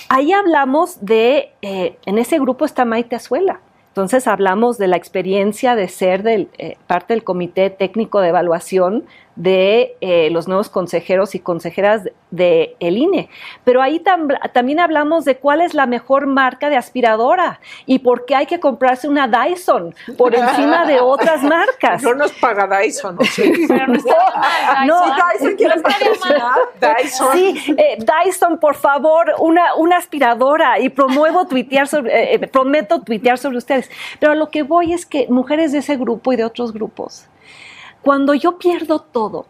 [0.08, 3.60] ahí hablamos de, eh, en ese grupo está Maite Azuela.
[3.88, 9.04] Entonces hablamos de la experiencia de ser del, eh, parte del comité técnico de evaluación
[9.40, 13.30] de eh, los nuevos consejeros y consejeras de, de el INE.
[13.64, 18.26] Pero ahí tam- también hablamos de cuál es la mejor marca de aspiradora y por
[18.26, 22.02] qué hay que comprarse una Dyson por encima de otras marcas.
[22.02, 23.50] No nos paga Dyson, ¿o sí?
[23.66, 25.16] Pero no está mal, No, Dyson.
[25.32, 26.18] Dyson quiere No estaría mal.
[26.78, 26.96] patrocinar.
[27.02, 27.28] Dyson.
[27.32, 33.00] Sí, eh, Dyson, por favor, una, una aspiradora y promuevo tuitear sobre, eh, eh, prometo
[33.00, 33.90] tuitear sobre ustedes.
[34.18, 37.26] Pero a lo que voy es que mujeres de ese grupo y de otros grupos,
[38.02, 39.46] cuando yo pierdo todo,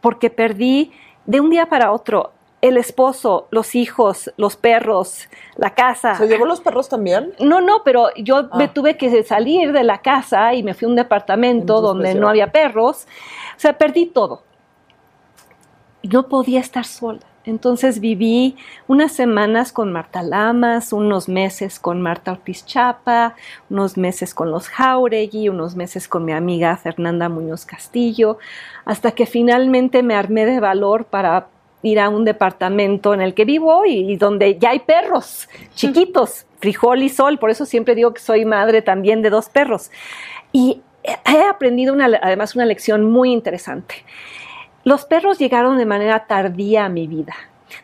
[0.00, 0.92] porque perdí
[1.26, 6.14] de un día para otro el esposo, los hijos, los perros, la casa.
[6.14, 7.34] ¿Se llevó los perros también?
[7.40, 8.56] No, no, pero yo Ah.
[8.56, 12.08] me tuve que salir de la casa y me fui a un departamento Entonces, donde
[12.10, 13.08] pues, no había perros.
[13.56, 14.44] O sea, perdí todo.
[16.04, 17.20] No podía estar sola.
[17.44, 23.34] Entonces viví unas semanas con Marta Lamas, unos meses con Marta Ortiz Chapa,
[23.68, 28.38] unos meses con los Jauregui, unos meses con mi amiga Fernanda Muñoz Castillo,
[28.84, 31.48] hasta que finalmente me armé de valor para
[31.82, 36.46] ir a un departamento en el que vivo hoy y donde ya hay perros chiquitos,
[36.60, 39.90] frijol y sol, por eso siempre digo que soy madre también de dos perros.
[40.52, 43.96] Y he aprendido una, además una lección muy interesante.
[44.84, 47.34] Los perros llegaron de manera tardía a mi vida.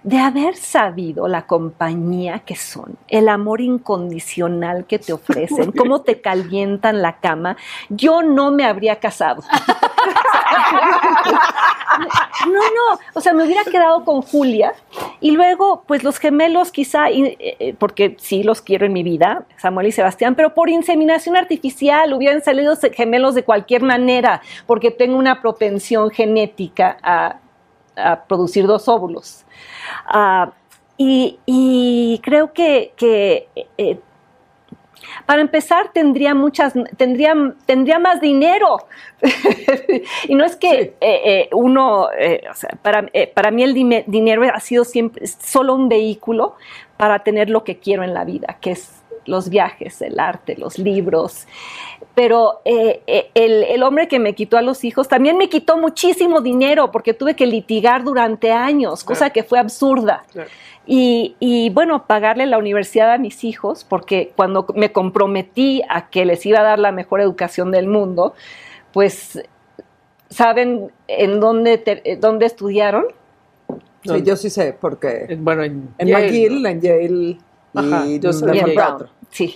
[0.02, 6.20] De haber sabido la compañía que son, el amor incondicional que te ofrecen, cómo te
[6.20, 7.56] calientan la cama,
[7.88, 9.42] yo no me habría casado.
[12.46, 14.72] No, no, o sea, me hubiera quedado con Julia
[15.20, 19.44] y luego, pues los gemelos quizá, y, eh, porque sí los quiero en mi vida,
[19.56, 25.16] Samuel y Sebastián, pero por inseminación artificial hubieran salido gemelos de cualquier manera, porque tengo
[25.16, 27.40] una propensión genética a,
[28.28, 29.44] producir dos óvulos.
[30.06, 30.52] Ah,
[30.96, 33.98] y, y creo que, que, eh,
[35.26, 37.34] para empezar tendría muchas, tendría,
[37.66, 38.86] tendría más dinero.
[40.28, 43.74] y no es que eh, eh, uno, eh, o sea, para, eh, para mí el
[44.06, 46.56] dinero ha sido siempre solo un vehículo
[46.96, 48.97] para tener lo que quiero en la vida, que es
[49.28, 51.46] los viajes, el arte, los libros.
[52.14, 55.76] Pero eh, eh, el, el hombre que me quitó a los hijos también me quitó
[55.78, 60.24] muchísimo dinero porque tuve que litigar durante años, cosa que fue absurda.
[60.32, 60.48] Claro.
[60.90, 66.24] Y, y, bueno, pagarle la universidad a mis hijos, porque cuando me comprometí a que
[66.24, 68.32] les iba a dar la mejor educación del mundo,
[68.94, 69.38] pues,
[70.30, 73.04] ¿saben en dónde, te- dónde estudiaron?
[74.02, 76.68] Sí, yo sí sé, porque Eh, Bueno, en, en Yale, McGill, ¿no?
[76.70, 77.38] en Yale
[77.74, 78.32] Ajá, y yo.
[79.30, 79.54] Sí.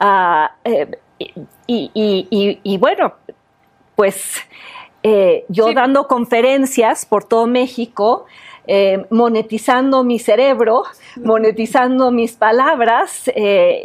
[0.00, 3.14] Ah, eh, y, y- y- y bueno,
[3.94, 4.36] pues
[5.02, 5.74] eh, yo Sí.
[5.74, 8.26] dando conferencias por todo México,
[8.66, 10.82] eh, monetizando mi cerebro,
[11.22, 13.30] monetizando mis palabras,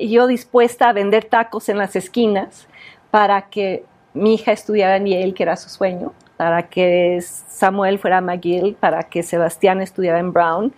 [0.02, 2.68] yo dispuesta a vender tacos en las esquinas
[3.12, 3.84] para que
[4.14, 8.74] mi hija estudiara en Yale, que era su sueño, para que Samuel fuera a McGill,
[8.80, 10.74] para que Sebastián estudiara en Brown.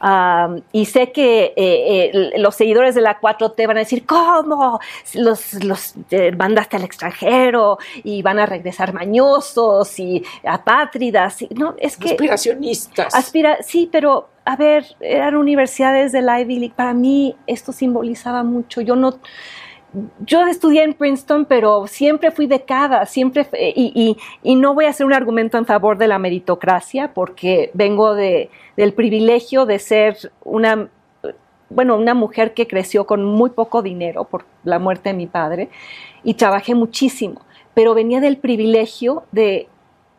[0.00, 4.78] Um, y sé que eh, eh, los seguidores de la 4T van a decir, ¿cómo?
[5.14, 11.42] Los, los eh, mandaste al extranjero y van a regresar mañosos y apátridas.
[11.42, 12.10] Y, no, es que...
[12.10, 13.14] Aspiracionistas.
[13.14, 16.74] Aspira, sí, pero a ver, eran universidades de la Ivy League.
[16.76, 18.80] Para mí esto simbolizaba mucho.
[18.80, 19.18] Yo no,
[20.24, 24.90] yo estudié en Princeton, pero siempre fui becada, siempre y, y- y no voy a
[24.90, 30.32] hacer un argumento en favor de la meritocracia porque vengo de, del privilegio de ser
[30.44, 30.88] una
[31.70, 35.68] bueno, una mujer que creció con muy poco dinero por la muerte de mi padre
[36.24, 37.42] y trabajé muchísimo,
[37.74, 39.68] pero venía del privilegio de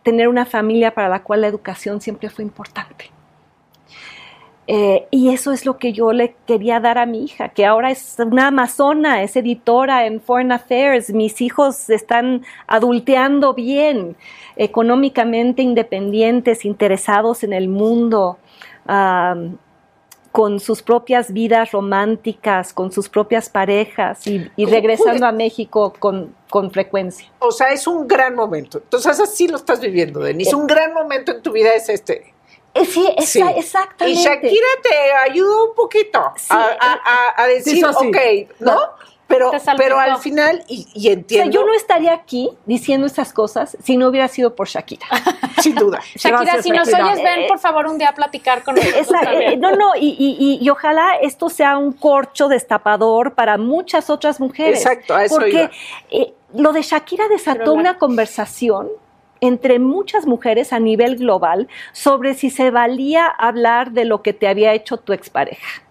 [0.03, 3.09] tener una familia para la cual la educación siempre fue importante.
[4.71, 7.89] Eh, y eso es lo que yo le quería dar a mi hija, que ahora
[7.89, 14.15] es una amazona, es editora en Foreign Affairs, mis hijos están adulteando bien,
[14.57, 18.37] económicamente independientes, interesados en el mundo.
[20.31, 26.69] con sus propias vidas románticas, con sus propias parejas y, regresando a México con, con,
[26.69, 27.27] frecuencia.
[27.39, 28.77] O sea, es un gran momento.
[28.77, 30.51] Entonces así lo estás viviendo, Denise.
[30.51, 32.33] Eh, un gran momento en tu vida es este.
[32.73, 33.05] Eh, sí,
[33.55, 34.19] exactamente.
[34.19, 38.17] Y Shakira te ayudó un poquito a, decir, ok,
[38.59, 38.79] ¿no?
[39.29, 41.51] Pero, pero al final, y, entiendo.
[41.51, 45.05] yo no estaría aquí diciendo esas cosas si no hubiera sido por Shakira.
[45.61, 45.99] Sin duda.
[46.15, 49.07] Shakira, si nos oyes, ven por favor un día a platicar con nosotros.
[49.33, 54.83] Eh, no, no, y, y, ojalá esto sea un corcho destapador para muchas otras mujeres.
[54.83, 55.69] Exacto, a eso Porque
[56.09, 58.89] eh, lo de Shakira desató una conversación
[59.41, 64.47] entre muchas mujeres a nivel global sobre si se valía hablar de lo que te
[64.47, 65.81] había hecho tu expareja.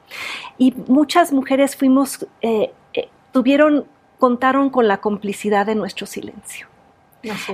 [0.57, 3.87] Y muchas mujeres fuimos, eh, eh, tuvieron,
[4.19, 6.67] contaron con la complicidad de nuestro silencio.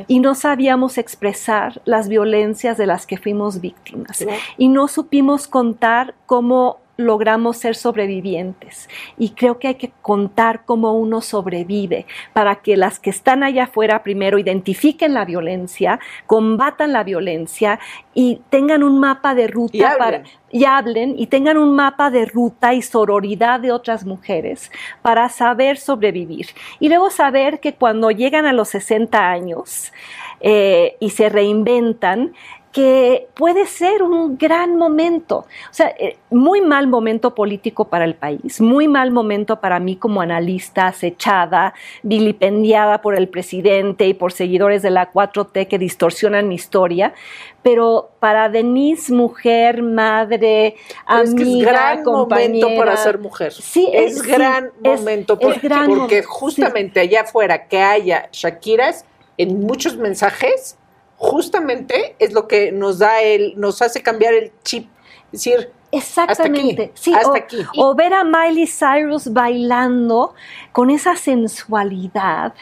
[0.08, 4.24] Y no sabíamos expresar las violencias de las que fuimos víctimas.
[4.58, 8.88] Y no supimos contar cómo logramos ser sobrevivientes.
[9.18, 13.64] Y creo que hay que contar cómo uno sobrevive para que las que están allá
[13.64, 17.78] afuera primero identifiquen la violencia, combatan la violencia
[18.14, 20.22] y tengan un mapa de ruta y para
[20.54, 24.70] y hablen y tengan un mapa de ruta y sororidad de otras mujeres
[25.02, 26.46] para saber sobrevivir.
[26.78, 29.92] Y luego saber que cuando llegan a los 60 años
[30.38, 32.34] eh, y se reinventan,
[32.74, 35.46] que puede ser un gran momento.
[35.70, 39.94] O sea, eh, muy mal momento político para el país, muy mal momento para mí
[39.94, 41.72] como analista acechada,
[42.02, 47.14] vilipendiada por el presidente y por seguidores de la 4T que distorsionan mi historia,
[47.62, 50.74] pero para Denise, mujer, madre,
[51.06, 53.52] amiga, es, gran momento para ser mujer.
[53.52, 59.04] Sí, es, gran momento porque justamente allá afuera que haya Shakiras
[59.38, 60.76] en muchos mensajes
[61.16, 64.88] justamente es lo que nos da el, nos hace cambiar el chip,
[65.26, 67.58] es decir, Exactamente, sí, hasta o, aquí.
[67.76, 70.34] o ver a Miley Cyrus bailando
[70.72, 72.52] con esa sensualidad,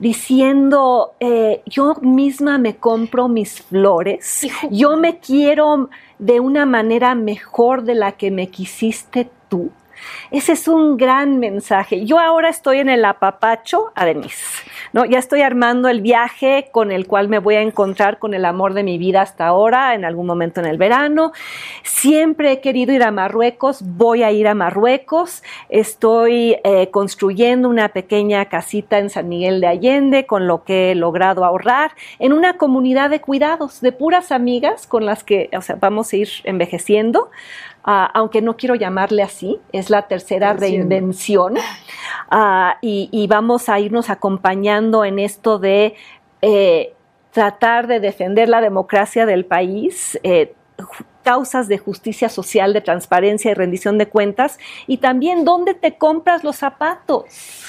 [0.00, 4.40] diciendo, eh, yo misma me compro mis flores,
[4.70, 5.88] yo me quiero
[6.18, 9.70] de una manera mejor de la que me quisiste tú.
[10.30, 12.04] Ese es un gran mensaje.
[12.04, 14.10] Yo ahora estoy en el apapacho a.
[14.92, 15.04] ¿no?
[15.04, 18.74] Ya estoy armando el viaje con el cual me voy a encontrar con el amor
[18.74, 21.32] de mi vida hasta ahora, en algún momento en el verano.
[21.82, 25.42] Siempre he querido ir a Marruecos, voy a ir a Marruecos.
[25.68, 30.94] Estoy eh, construyendo una pequeña casita en San Miguel de Allende con lo que he
[30.94, 36.16] logrado ahorrar en una comunidad de cuidados, de puras amigas con las que vamos a
[36.16, 37.30] ir envejeciendo.
[37.82, 41.54] Ah, aunque no quiero llamarle así, es la tercera reinvención,
[42.30, 45.94] ah, y, vamos a irnos acompañando en esto de
[46.42, 46.92] eh,
[47.30, 50.52] tratar de defender la democracia del país, eh,
[51.22, 56.44] causas de justicia social, de transparencia y rendición de cuentas, y también dónde te compras
[56.44, 57.24] los zapatos.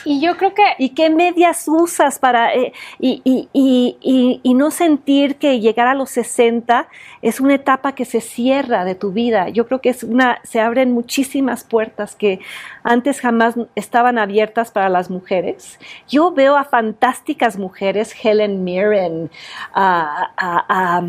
[0.06, 0.64] Y yo creo que...
[0.78, 2.54] ¿Y qué medias usas para...
[2.54, 6.88] Eh, y, y, y, y, no sentir que llegar a los 60
[7.22, 9.50] es una etapa que se cierra de tu vida.
[9.50, 10.40] Yo creo que es una...
[10.44, 12.40] Se abren muchísimas puertas que
[12.84, 15.80] antes jamás estaban abiertas para las mujeres.
[16.08, 19.30] Yo veo a fantásticas mujeres, Helen Mirren,
[19.74, 20.32] a...
[20.38, 21.04] a,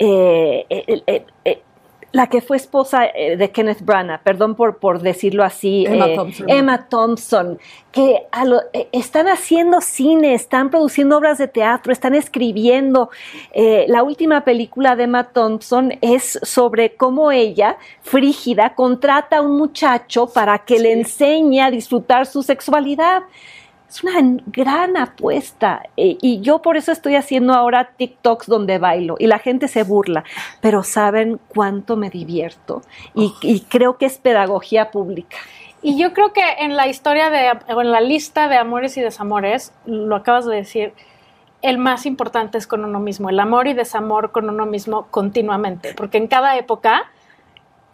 [0.00, 1.62] eh, eh, eh,
[2.12, 7.60] la que fue esposa de Kenneth Branagh, perdón por, por decirlo así, Emma, Thompson.
[7.92, 8.26] que
[8.90, 13.10] están haciendo cine, están produciendo obras de teatro, están escribiendo.
[13.54, 20.26] la última película de Emma Thompson es sobre cómo ella, frígida, contrata a un muchacho
[20.26, 23.22] para que le enseñe a disfrutar su sexualidad
[23.90, 25.82] es una gran apuesta.
[25.96, 29.82] Eh, y yo por eso estoy haciendo ahora TikToks donde bailo y la gente se
[29.82, 30.24] burla,
[30.60, 32.82] pero saben cuánto me divierto
[33.14, 35.36] y, creo que es pedagogía pública.
[35.82, 39.72] Y yo creo que en la historia de, en la lista de amores y desamores,
[39.86, 40.92] lo acabas de decir,
[41.62, 45.94] el más importante es con uno mismo, el amor y desamor con uno mismo continuamente,
[45.94, 47.10] porque en cada época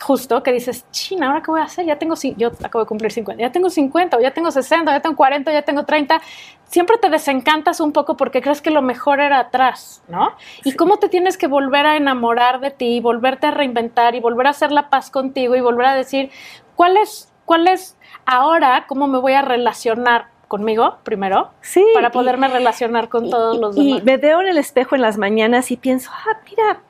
[0.01, 1.87] justo que dices, china, ¿ahora qué voy a hacer?
[1.87, 5.01] Ya tengo, yo acabo de cumplir 50, ya tengo 50, o ya tengo 60, ya
[5.01, 6.21] tengo 40, ya tengo 30.
[6.67, 10.33] Siempre te desencantas un poco porque crees que lo mejor era atrás, ¿no?
[10.65, 14.49] Y cómo te tienes que volver a enamorar de ti, volverte a reinventar y volver
[14.49, 16.31] a hacer la paz contigo y volver a decir,
[16.75, 21.51] ¿cuál es ¿cuál es ahora cómo me voy a relacionar conmigo primero?
[21.63, 21.85] Sí.
[21.95, 24.05] Para y- poderme relacionar con todos los y demás.
[24.05, 26.81] me veo en el espejo en las mañanas y pienso, ah, mira,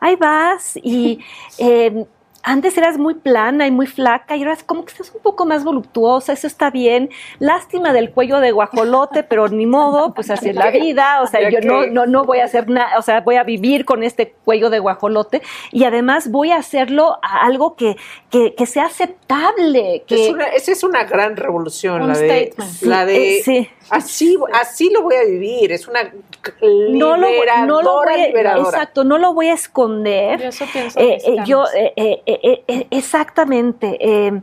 [0.00, 1.18] ahí vas y
[1.58, 2.06] eh,
[2.48, 5.44] antes eras muy plana y muy flaca y ahora es como que estás un poco
[5.46, 7.10] más voluptuosa, eso está bien.
[7.40, 11.50] Lástima del cuello de guajolote, pero ni modo, pues así es la vida, o sea,
[11.50, 14.34] yo no, no, no voy a hacer nada, o sea, voy a vivir con este
[14.44, 15.42] cuello de guajolote
[15.72, 17.96] y además voy a hacerlo a algo que,
[18.30, 20.26] que, que sea aceptable, que...
[20.26, 23.68] Es una- esa es una gran revolución, Un la de, la de Eh, sí.
[23.90, 26.02] Así, así lo voy a vivir, es una
[26.62, 28.68] no lo, liberadora, no lo voy a, liberadora.
[28.68, 30.40] exacto, no lo voy a esconder.
[30.40, 30.98] Yo eso pienso.
[30.98, 33.96] Eh, eh, yo, eh, eh, eh, eh, exactamente.
[34.00, 34.40] eh,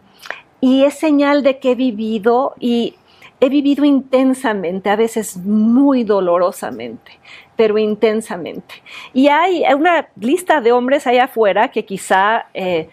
[0.61, 2.95] y es señal de que he vivido y
[3.41, 7.19] he vivido intensamente, a veces muy dolorosamente,
[7.57, 8.75] pero intensamente.
[9.13, 12.87] Y hay una lista de hombres allá afuera que quizá eh,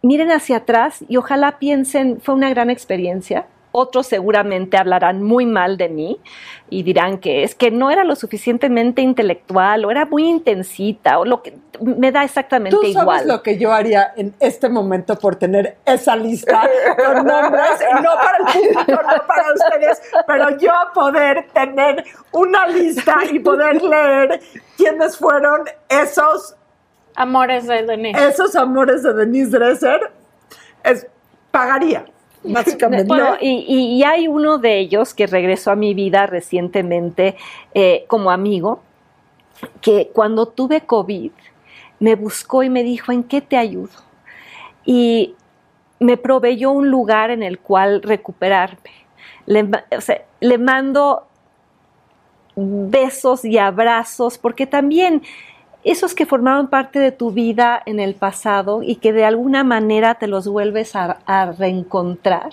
[0.00, 3.46] miren hacia atrás y ojalá piensen, fue una gran experiencia.
[3.72, 6.20] Otros seguramente hablarán muy mal de mí
[6.68, 11.24] y dirán que es que no era lo suficientemente intelectual o era muy intensita o
[11.24, 13.28] lo que me da exactamente Tú sabes igual.
[13.28, 18.38] lo que yo haría en este momento por tener esa lista con nombres, no para
[18.38, 24.40] el público, no para ustedes, pero yo poder tener una lista y poder leer
[24.76, 26.56] quiénes fueron esos,
[27.14, 28.28] Amores de Denise.
[28.28, 30.12] esos amores de Denise Dresser,
[30.84, 31.06] es,
[31.50, 32.04] pagaría,
[32.52, 33.14] básicamente.
[33.40, 37.36] Y, hay uno de ellos que regresó a mi vida recientemente
[37.74, 38.80] eh, como amigo,
[39.80, 41.30] que cuando tuve COVID
[42.00, 43.90] me buscó y me dijo, ¿en qué te ayudo?
[44.84, 45.36] Y
[46.00, 48.90] me proveyó un lugar en el cual recuperarme.
[49.46, 51.26] Le mando
[52.56, 55.22] besos y abrazos, porque también
[55.84, 60.14] esos que formaron parte de tu vida en el pasado y que de alguna manera
[60.14, 62.50] te los vuelves a, a reencontrar.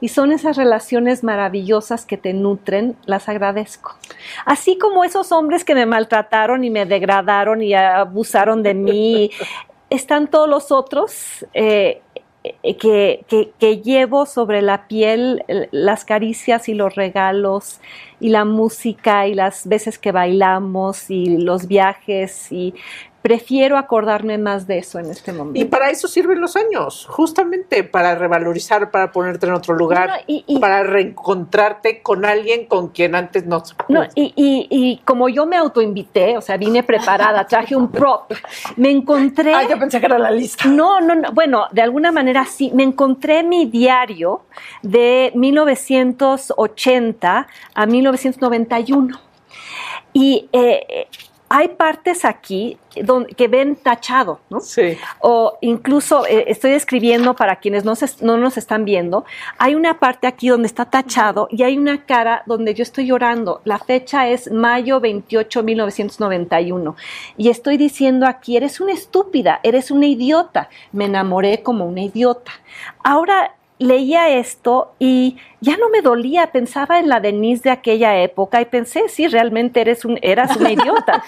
[0.00, 3.96] Y son esas relaciones maravillosas que te nutren, las agradezco.
[4.44, 9.30] Así como esos hombres que me maltrataron y me degradaron y abusaron de mí,
[9.90, 12.00] están todos los otros eh,
[12.62, 17.80] que, que- que llevo sobre la piel eh, las caricias y los regalos
[18.20, 22.74] y la música y las veces que bailamos y los viajes y
[23.22, 25.60] prefiero acordarme más de eso en este momento.
[25.60, 30.14] Y para eso sirven los años, justamente para revalorizar, para ponerte en otro lugar, No,
[30.26, 34.98] y- y- para reencontrarte con alguien con quien antes no se No, y, y- y
[35.04, 38.32] como yo me autoinvité, o sea, vine preparada, traje un prop,
[38.76, 39.54] me encontré...
[39.54, 40.66] Ah, yo pensé que era la lista.
[40.68, 41.30] No, no, no.
[41.32, 42.70] Bueno, de alguna manera sí.
[42.74, 44.42] Me encontré mi diario
[44.82, 49.18] de 1980 a 1991.
[50.12, 51.06] Y eh,
[51.54, 54.60] hay partes aquí donde, que ven tachado, ¿no?
[54.60, 54.96] Sí.
[55.20, 59.24] o incluso eh, estoy escribiendo para quienes no, se- no nos están viendo,
[59.58, 63.60] hay una parte aquí donde está tachado y hay una cara donde yo estoy llorando.
[63.64, 66.96] La fecha es mayo 28, 1991.
[67.36, 70.68] Y estoy diciendo aquí, eres una estúpida, eres una idiota.
[70.92, 72.52] Me enamoré como una idiota.
[73.04, 78.60] Ahora leía esto y ya no me dolía, pensaba en la Denise de aquella época
[78.60, 81.22] y pensé, sí, realmente eres un, eras una idiota.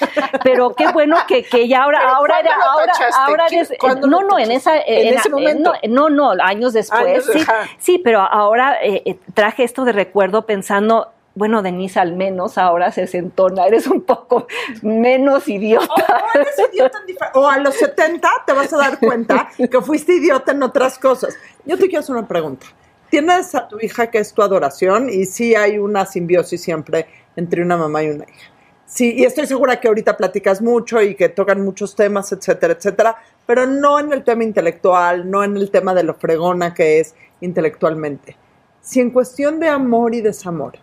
[0.44, 2.92] Pero qué bueno que, que ya ahora, ahora ¿cuándo era, ahora,
[3.26, 5.08] ahora ¿Qué- eres, cuándo no, no, en esa, tachaste?
[5.08, 5.72] ¿En ese momento?
[5.88, 7.68] no, no, no, años después, Años, sí, ajá.
[7.78, 12.92] sí, pero ahora eh, eh, traje esto de recuerdo pensando, bueno, Denise, al menos ahora
[12.92, 14.46] se sentona, eres un poco
[14.82, 15.88] menos idiota.
[16.34, 20.14] O eres idiota en o a los 70 te vas a dar cuenta que fuiste
[20.14, 21.36] idiota en otras cosas.
[21.64, 22.66] Yo te quiero hacer una pregunta.
[23.10, 27.06] Tienes a tu hija que es tu adoración y sí hay una simbiosis siempre
[27.36, 28.50] entre una mamá y una hija.
[28.86, 33.16] Sí, y estoy segura que ahorita platicas mucho y que tocan muchos temas, etcétera, etcétera,
[33.46, 37.14] pero no en el tema intelectual, no en el tema de lo fregona que es
[37.40, 38.36] intelectualmente.
[38.80, 40.78] Si en cuestión de amor y desamor,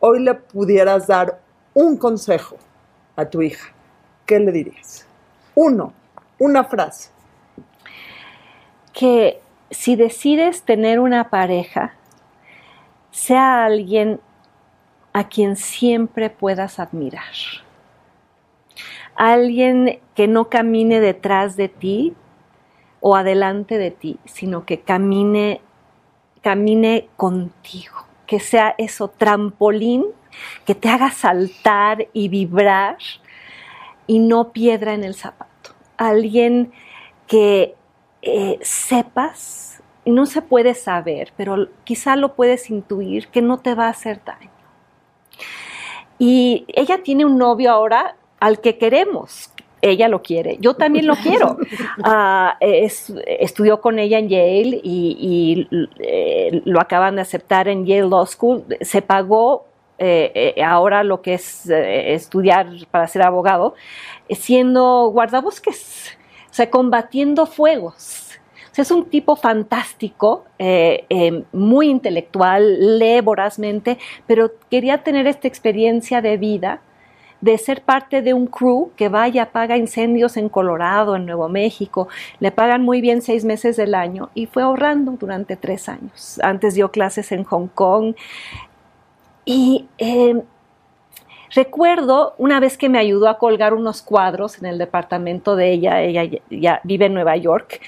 [0.00, 1.40] hoy le pudieras dar
[1.74, 2.56] un consejo
[3.16, 3.72] a tu hija,
[4.24, 5.06] ¿qué le dirías?
[5.54, 5.92] Uno,
[6.38, 7.10] una frase.
[8.92, 11.94] que si decides tener una pareja,
[13.10, 14.20] sea alguien
[15.12, 17.22] a quien siempre puedas admirar.
[19.14, 22.14] Alguien que no camine detrás de ti
[23.00, 25.60] o adelante de ti, sino que camine,
[26.42, 30.04] camine contigo, que sea eso trampolín,
[30.64, 32.98] que te haga saltar y vibrar
[34.06, 35.70] y no piedra en el zapato.
[35.96, 36.72] Alguien
[37.26, 37.74] que
[38.22, 43.74] eh, sepas, y no se puede saber, pero quizá lo puedes intuir, que no te
[43.74, 44.50] va a hacer daño.
[46.18, 49.50] Y ella tiene un novio ahora al que queremos,
[49.82, 51.56] ella lo quiere, yo también lo quiero.
[52.04, 55.66] Ah, es, estudió con ella en Yale y,
[55.98, 58.64] eh, lo acaban de aceptar en Yale Law School.
[58.82, 59.66] Se pagó
[59.98, 63.74] eh, eh, ahora lo que es estudiar para ser abogado,
[64.30, 66.16] siendo guardabosques,
[66.50, 68.38] o sea, combatiendo fuegos.
[68.76, 70.44] Es un tipo fantástico,
[71.52, 73.96] muy intelectual, lee vorazmente,
[74.26, 76.82] pero quería tener esta experiencia de vida
[77.46, 82.08] de ser parte de un crew que vaya, apaga incendios en Colorado, en Nuevo México,
[82.40, 86.40] le pagan muy bien seis meses del año y fue ahorrando durante tres años.
[86.42, 88.14] Antes dio clases en Hong Kong
[89.44, 90.42] y eh,
[91.54, 96.02] Recuerdo una vez que me ayudó a colgar unos cuadros en el departamento de ella,
[96.02, 97.80] ella ya vive en Nueva York,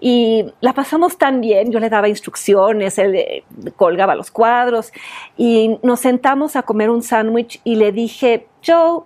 [0.00, 3.44] y la pasamos tan bien, yo le daba instrucciones, él eh,
[3.76, 4.92] colgaba los cuadros,
[5.36, 9.02] y nos sentamos a comer un sándwich y le dije, Joe,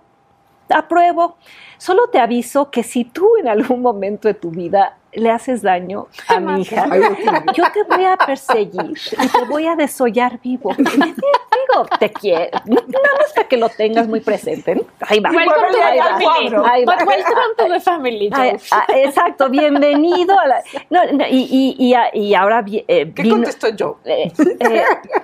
[0.69, 1.37] apruebo,
[1.77, 6.07] solo te aviso que si tú en algún momento de tu vida le haces daño
[6.27, 6.87] a mi hija,
[7.55, 10.75] yo te voy a perseguir y te voy a desollar vivo.
[11.69, 12.59] Digo, te quiero.
[12.65, 12.81] Nada
[13.17, 14.81] más para que lo tengas muy presente.
[15.01, 15.29] Ahí va.
[15.31, 16.33] Welcome to Ahí the va.
[16.33, 16.69] family.
[16.71, 16.95] Ahí va.
[16.97, 18.29] But welcome to the family.
[18.33, 18.57] Joe.
[19.03, 20.63] exacto, bienvenido a la.
[20.89, 23.97] No, no, y, y, y, ahora eh, ¿Qué vino- contestó yo?
[24.05, 24.83] eh, eh,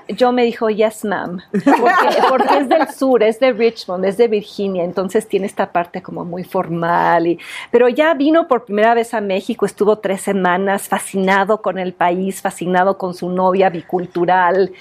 [0.09, 4.27] yo me dijo, yes, ma'am, porque, porque es del sur, es de Richmond, es de
[4.27, 7.27] Virginia, entonces tiene esta parte como muy formal.
[7.27, 7.39] Y,
[7.71, 12.41] pero ya vino por primera vez a México, estuvo tres semanas fascinado con el país,
[12.41, 14.71] fascinado con su novia bicultural.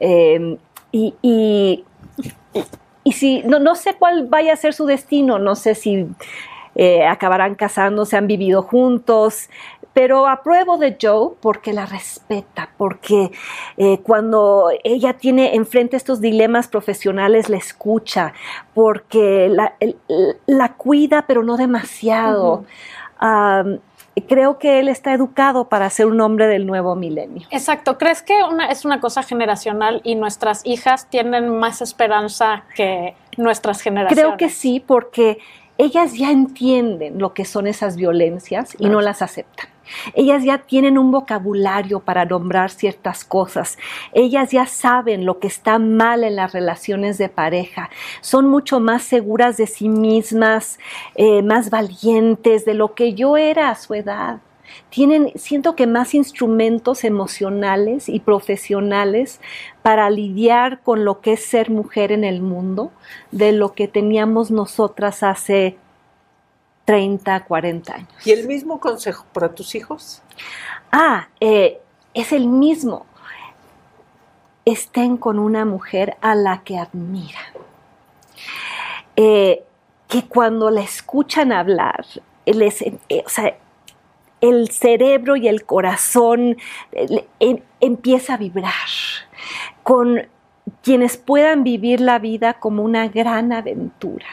[0.00, 0.56] eh,
[0.92, 1.84] y, y,
[3.04, 6.06] y- si, no, no sé cuál vaya a ser su destino, no sé si
[6.74, 9.48] eh, acabarán casándose, han vivido juntos,
[9.94, 13.32] pero apruebo de Joe porque la respeta, porque
[13.78, 18.32] eh, cuando ella tiene enfrente estos dilemas profesionales, la escucha,
[18.74, 19.96] porque la, el-
[20.46, 22.64] la cuida, pero no demasiado.
[24.22, 27.46] Creo que él está educado para ser un hombre del nuevo milenio.
[27.50, 27.98] Exacto.
[27.98, 33.80] ¿Crees que una, es una cosa generacional y nuestras hijas tienen más esperanza que nuestras
[33.80, 34.24] generaciones?
[34.24, 35.38] Creo que sí, porque
[35.78, 39.68] ellas ya entienden lo que son esas violencias y no las aceptan.
[40.14, 43.78] Ellas ya tienen un vocabulario para nombrar ciertas cosas.
[44.12, 47.90] Ellas ya saben lo que está mal en las relaciones de pareja.
[48.20, 50.78] Son mucho más seguras de sí mismas,
[51.14, 54.40] eh, más valientes de lo que yo era a su edad.
[54.90, 59.40] Tienen, siento que más instrumentos emocionales y profesionales
[59.82, 62.92] para lidiar con lo que es ser mujer en el mundo
[63.30, 65.78] de lo que teníamos nosotras hace
[66.88, 68.08] 30, 40 años.
[68.24, 70.22] ¿Y el mismo consejo para tus hijos?
[70.90, 71.82] Ah, eh,
[72.14, 73.04] es el mismo.
[74.64, 77.52] Estén con una mujer a la que admiran.
[79.16, 79.64] Eh,
[80.08, 82.06] que cuando la escuchan hablar,
[82.46, 83.54] les, eh, o sea,
[84.40, 86.56] el cerebro y el corazón
[87.38, 88.72] em- empieza a vibrar
[89.82, 90.26] con
[90.82, 94.26] quienes puedan vivir la vida como una gran aventura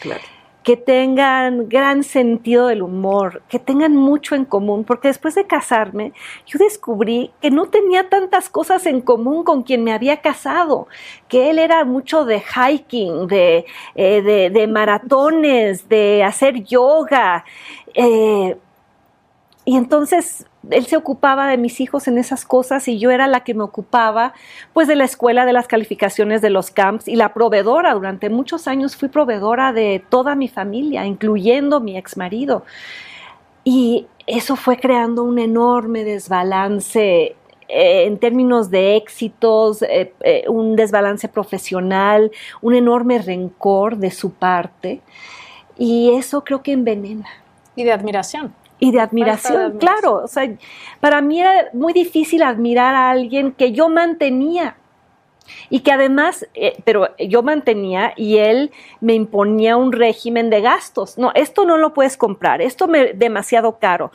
[0.00, 0.22] Claro.
[0.62, 6.12] Que tengan gran sentido del humor, que tengan mucho en común, porque después de casarme,
[6.46, 10.86] yo descubrí que no tenía tantas cosas en común con quien me había casado,
[11.28, 17.44] que él era mucho de hiking, de, eh, de, maratones, de hacer yoga.
[17.94, 18.56] eh,
[19.64, 23.44] y entonces él se ocupaba de mis hijos en esas cosas y yo era la
[23.44, 24.32] que me ocupaba
[24.72, 27.94] pues de la escuela, de las calificaciones de los camps y la proveedora.
[27.94, 32.64] Durante muchos años fui proveedora de toda mi familia, incluyendo mi ex marido.
[33.64, 37.36] Y eso fue creando un enorme desbalance
[37.68, 44.32] eh, en términos de éxitos, eh, eh, un desbalance profesional, un enorme rencor de su
[44.32, 45.00] parte.
[45.78, 47.26] Y eso creo que envenena
[47.76, 48.52] Y de admiración.
[48.82, 49.78] Y de admiración.
[49.78, 50.22] claro.
[50.24, 50.52] O sea,
[50.98, 54.76] para mí era muy difícil admirar a alguien que yo mantenía.
[55.70, 61.16] Y que además, eh, pero yo mantenía y él me imponía un régimen de gastos.
[61.16, 64.10] No, esto no lo puedes comprar, esto me demasiado caro.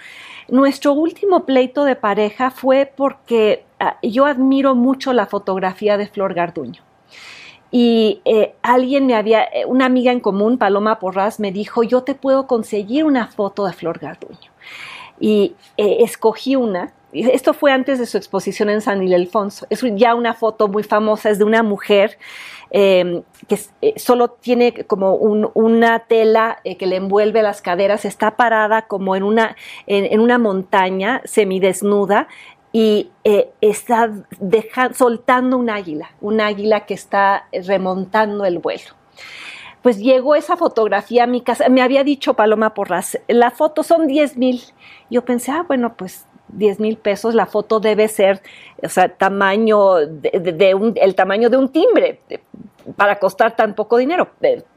[0.50, 6.34] Nuestro último pleito de pareja fue porque ah, yo admiro mucho la fotografía de Flor
[6.34, 6.82] Garduño
[7.72, 12.04] y eh, alguien me había, eh, una amiga en común, Paloma Porras, me dijo, yo
[12.04, 14.52] te puedo conseguir una foto de Flor Garduño.
[15.20, 20.14] Y eh, escogí una, esto fue antes de su exposición en San Ildefonso, es ya
[20.14, 22.20] una foto muy famosa, es de una mujer
[22.70, 28.06] eh, que eh, solo tiene como un- una tela eh, que le envuelve las caderas,
[28.06, 29.56] está parada como en una,
[29.88, 32.28] en, una montaña semidesnuda
[32.74, 33.10] y
[33.62, 38.92] está deja- soltando un águila, un águila que está remontando el vuelo.
[39.88, 41.70] Pues llegó esa fotografía a mi casa.
[41.70, 44.62] Me había dicho Paloma Porras, la foto son 10 mil.
[45.10, 48.42] Yo pensé, ah, bueno, pues 10 mil pesos, la foto debe ser,
[48.82, 52.20] o sea, tamaño de, un, el tamaño de un timbre
[52.96, 54.30] para costar tan poco dinero.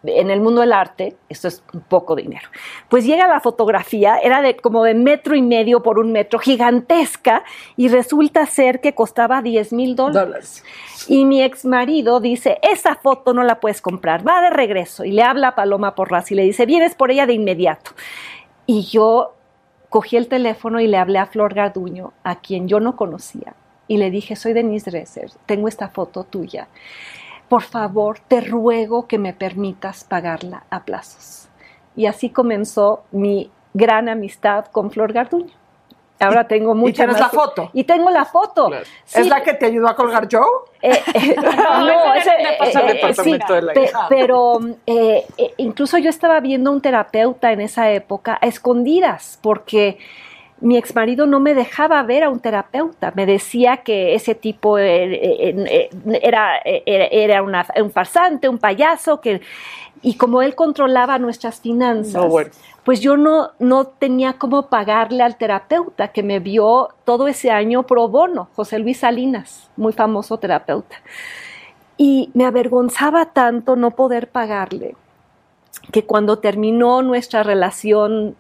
[0.05, 2.49] En el mundo del arte, esto es poco dinero.
[2.89, 7.45] Pues llega la fotografía, era de como de metro y medio por un metro, gigantesca,
[7.77, 10.65] y resulta ser que costaba 10 mil dólares.
[11.09, 15.05] Y mi ex marido dice, esa foto no la puedes comprar, va de regreso.
[15.05, 17.93] Y le habla a Paloma Porras y le dice, vienes por ella de inmediato.
[18.67, 19.35] Y yo
[19.91, 23.55] cogí el teléfono y le hablé a Flor Garduño, a quien yo no conocía,
[23.89, 26.69] y le dije, soy Denise Dresser, tengo esta foto tuya.
[27.49, 31.49] Por favor, te ruego que me permitas pagarla a plazos.
[31.97, 35.60] Y así comenzó mi gran amistad con Flor Garduño.
[36.21, 36.91] Ahora tengo mucha.
[36.91, 37.71] ¿Y tienes la foto?
[37.73, 38.71] Y tengo la foto.
[39.13, 40.45] ¿Es la que te ayudó a colgar Joe?
[40.83, 44.61] Eh, eh, no, ese, eh, pero
[45.57, 49.99] incluso yo estaba viendo un terapeuta en esa época a escondidas, porque
[50.61, 53.13] mi ex marido no me dejaba ver a un terapeuta.
[53.15, 59.41] Me decía que ese tipo era, era, un farsante, un payaso, que,
[60.03, 62.27] y como él controlaba nuestras finanzas
[62.91, 67.85] pues yo no, no tenía cómo pagarle al terapeuta que me vio todo ese año
[67.85, 70.97] pro bono, José Luis Salinas, muy famoso terapeuta.
[71.97, 74.97] Y me avergonzaba tanto no poder pagarle
[75.93, 78.35] que cuando terminó nuestra relación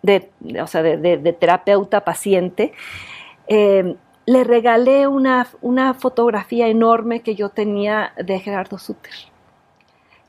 [0.00, 0.30] de,
[0.62, 2.72] o sea, de, terapeuta-paciente,
[3.48, 9.12] eh, le regalé una, una, fotografía enorme que yo tenía de Gerardo Suter,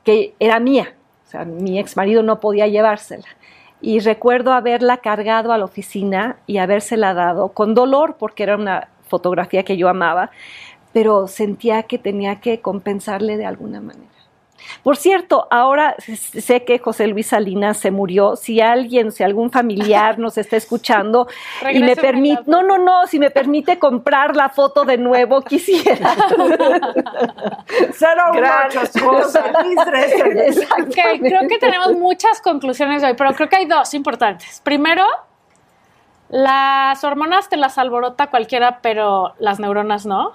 [0.04, 0.92] que era mía,
[1.26, 3.24] o sea, mi ex marido no podía llevársela.
[3.86, 8.88] Y recuerdo haberla cargado a la oficina y habérsela dado con dolor porque era una
[9.06, 10.32] fotografía que yo amaba,
[10.92, 14.15] pero sentía que tenía que compensarle de alguna manera.
[14.82, 18.36] Por cierto, ahora sé que José Luis Salinas se murió.
[18.36, 21.28] Si alguien, si algún familiar nos está escuchando
[21.72, 26.14] y me permite, no, no, no, si me permite comprar la foto de nuevo, quisiera.
[30.86, 34.60] okay, creo que tenemos muchas conclusiones hoy, pero creo que hay dos importantes.
[34.62, 35.04] Primero,
[36.28, 40.32] las hormonas te las alborota cualquiera, pero las neuronas no.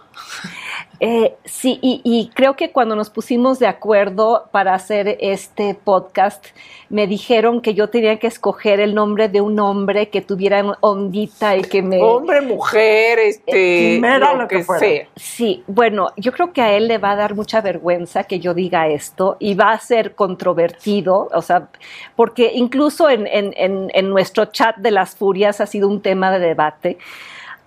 [1.04, 6.46] Eh, sí, y, creo que cuando nos pusimos de acuerdo para hacer este podcast,
[6.90, 11.58] me dijeron que yo tenía que escoger el nombre de un hombre que tuviera ondita
[11.58, 12.00] y que me...
[12.04, 14.00] Hombre, mujer, este...
[14.00, 15.08] lo, que, sea.
[15.16, 18.54] Sí, bueno, yo creo que a él le va a dar mucha vergüenza que yo
[18.54, 21.70] diga esto y va a ser controvertido, o sea,
[22.16, 27.00] porque incluso en, en nuestro chat de las furias ha sido un tema de debate.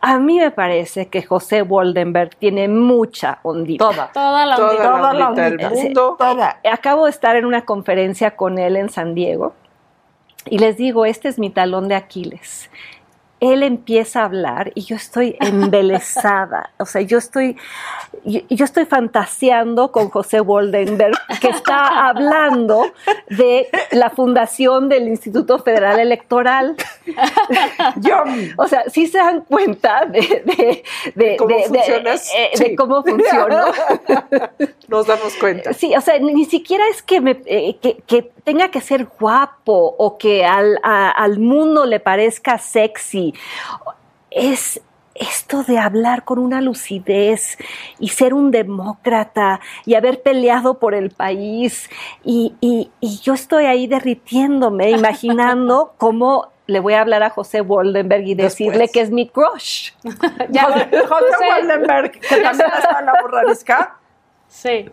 [0.07, 3.89] A mí me parece que José Waldenberg tiene mucha ondita.
[3.89, 4.13] Toda.
[4.13, 4.83] Toda la ondita.
[4.83, 6.17] Toda la ondita del mundo.
[6.19, 6.61] Toda.
[6.71, 9.55] Acabo de estar en una conferencia con él en San Diego
[10.47, 12.71] y les digo, este es mi talón de Aquiles
[13.53, 16.71] él empieza a hablar y yo estoy embelesada.
[16.85, 17.57] O sea, yo estoy,
[18.25, 22.93] yo, estoy fantaseando con José Woldenberg, que está hablando
[23.31, 26.77] de la fundación del Instituto Federal Electoral.
[28.01, 28.23] Yo,
[28.57, 30.83] o sea, sí se dan cuenta de,
[31.15, 32.15] de, ¿Cómo, funciona?
[32.59, 33.65] de cómo funciona.
[34.89, 35.73] Nos damos cuenta.
[35.73, 40.19] Sí, o sea, ni siquiera es que, me, eh, que, tenga que ser guapo o
[40.19, 43.35] que al, al mundo le parezca sexy
[44.31, 44.81] es
[45.15, 47.57] esto de hablar con una lucidez
[47.99, 51.89] y ser un demócrata y haber peleado por el país.
[52.25, 52.91] Y,
[53.23, 58.89] yo estoy ahí derritiéndome, imaginando cómo le voy a hablar a José Waldenberg y decirle
[58.89, 59.93] que es mi crush.
[60.03, 63.99] José, Waldenberg, que también está en la burrarisca.
[64.55, 64.89] Sí,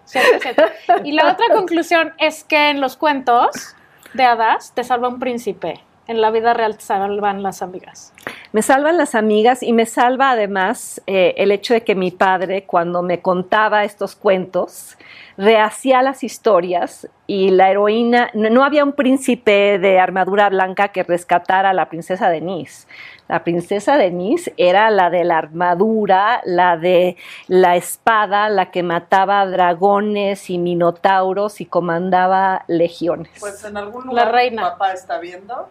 [1.03, 3.75] Y la otra conclusión es que en los cuentos
[4.13, 5.79] de hadas te salva un príncipe
[6.11, 8.13] en la vida real te salvan las amigas?
[8.51, 12.65] Me salvan las amigas y me salva además eh, el hecho de que mi padre,
[12.65, 14.97] cuando me contaba estos cuentos,
[15.37, 21.69] rehacía las historias y la heroína, no, había un príncipe de armadura blanca que rescatara
[21.69, 22.87] a la princesa Denise.
[23.29, 27.15] La princesa Denise era la de la armadura, la de
[27.47, 33.31] la espada, la que mataba dragones y minotauros y comandaba legiones.
[33.39, 34.61] Pues en algún lugar la reina.
[34.71, 35.69] papá está viendo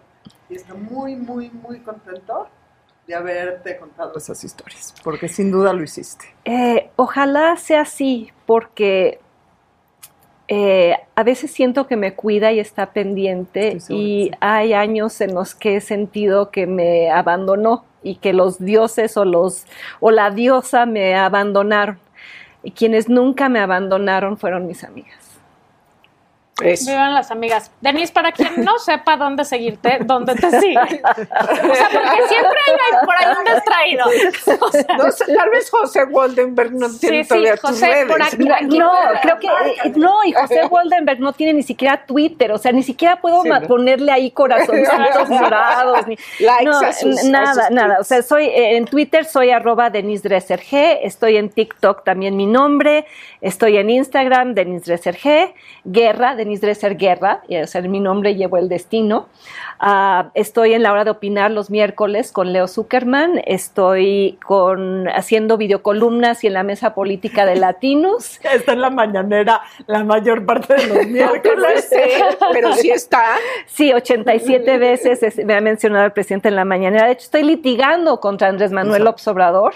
[0.51, 2.49] y está muy, muy, muy contento
[3.07, 6.27] de haberte contado esas historias, porque sin duda lo hiciste.
[6.45, 9.21] Eh, ojalá sea así, porque
[10.49, 15.55] eh, a veces siento que me cuida y está pendiente y hay años en los
[15.55, 19.67] que he sentido que me abandonó y que los dioses o los
[20.01, 21.99] o la diosa me abandonaron
[22.65, 25.30] y quienes nunca me abandonaron fueron mis amigas.
[26.69, 26.91] Eso.
[26.91, 27.71] Vivan las amigas.
[27.81, 30.77] Denise, para quien no sepa dónde seguirte, ¿dónde te sigue?
[31.01, 34.05] O sea, porque siempre hay por ahí un distraído.
[34.61, 38.07] O sea, No sé, tal vez José Waldenberg no tiene sí, todavía tus José, redes.
[38.07, 38.79] por aquí.
[38.79, 38.91] No,
[39.23, 39.49] creo que
[39.99, 43.49] no, y José Goldenberg no tiene ni siquiera Twitter, o sea, ni siquiera puedo Sí,
[43.67, 47.97] ponerle ahí corazoncitos morados, ni Likes no, a sus- a nada, sus nada.
[48.01, 52.37] O sea, soy eh, en Twitter soy arroba Denise Dresser G, estoy en TikTok también
[52.37, 53.07] mi nombre,
[53.41, 55.53] estoy en Instagram Denise Dresser G,
[55.85, 59.29] Guerra, Denise Dresser Guerra, y, o sea, en mi nombre llevo el destino.
[59.79, 65.57] Ah, estoy en la hora de opinar los miércoles con Leo Zuckerman, estoy con haciendo
[65.57, 68.41] videocolumnas y en la mesa política de Latinos.
[68.53, 71.89] Está en la mañanera la mayor parte de los lo miércoles.
[72.53, 73.23] pero sí está.
[73.67, 77.07] Sí, 87 veces es- me ha mencionado el presidente en la mañanera.
[77.07, 79.75] De hecho, estoy litigando contra Andrés Manuel López Obrador,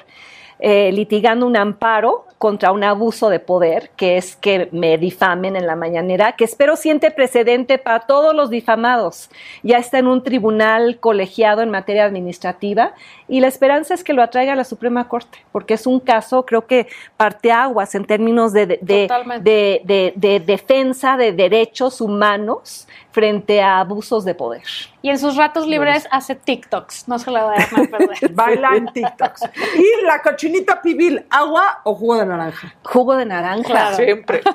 [0.59, 5.67] eh, litigando un amparo contra un abuso de poder, que es que me difamen en
[5.67, 9.31] la mañanera, que espero siente precedente para todos los difamados.
[9.63, 12.93] Ya está en un tribunal colegiado en materia administrativa
[13.29, 16.45] y la esperanza es que lo atraiga a la Suprema Corte, porque es un caso,
[16.45, 19.51] creo que parteaguas en términos de, de- de- Totalmente.
[19.51, 24.63] de- de- de defensa de derechos humanos frente a abusos de poder.
[25.03, 27.09] Y en sus ratos libres hace TikToks.
[27.09, 28.19] No se la vayan a perder.
[28.33, 29.43] Baila en TikToks.
[29.77, 32.75] Y la cochinita pibil, agua o jugo de naranja.
[32.85, 33.69] Jugo de naranja.
[33.69, 33.97] Claro.
[33.97, 34.41] Siempre.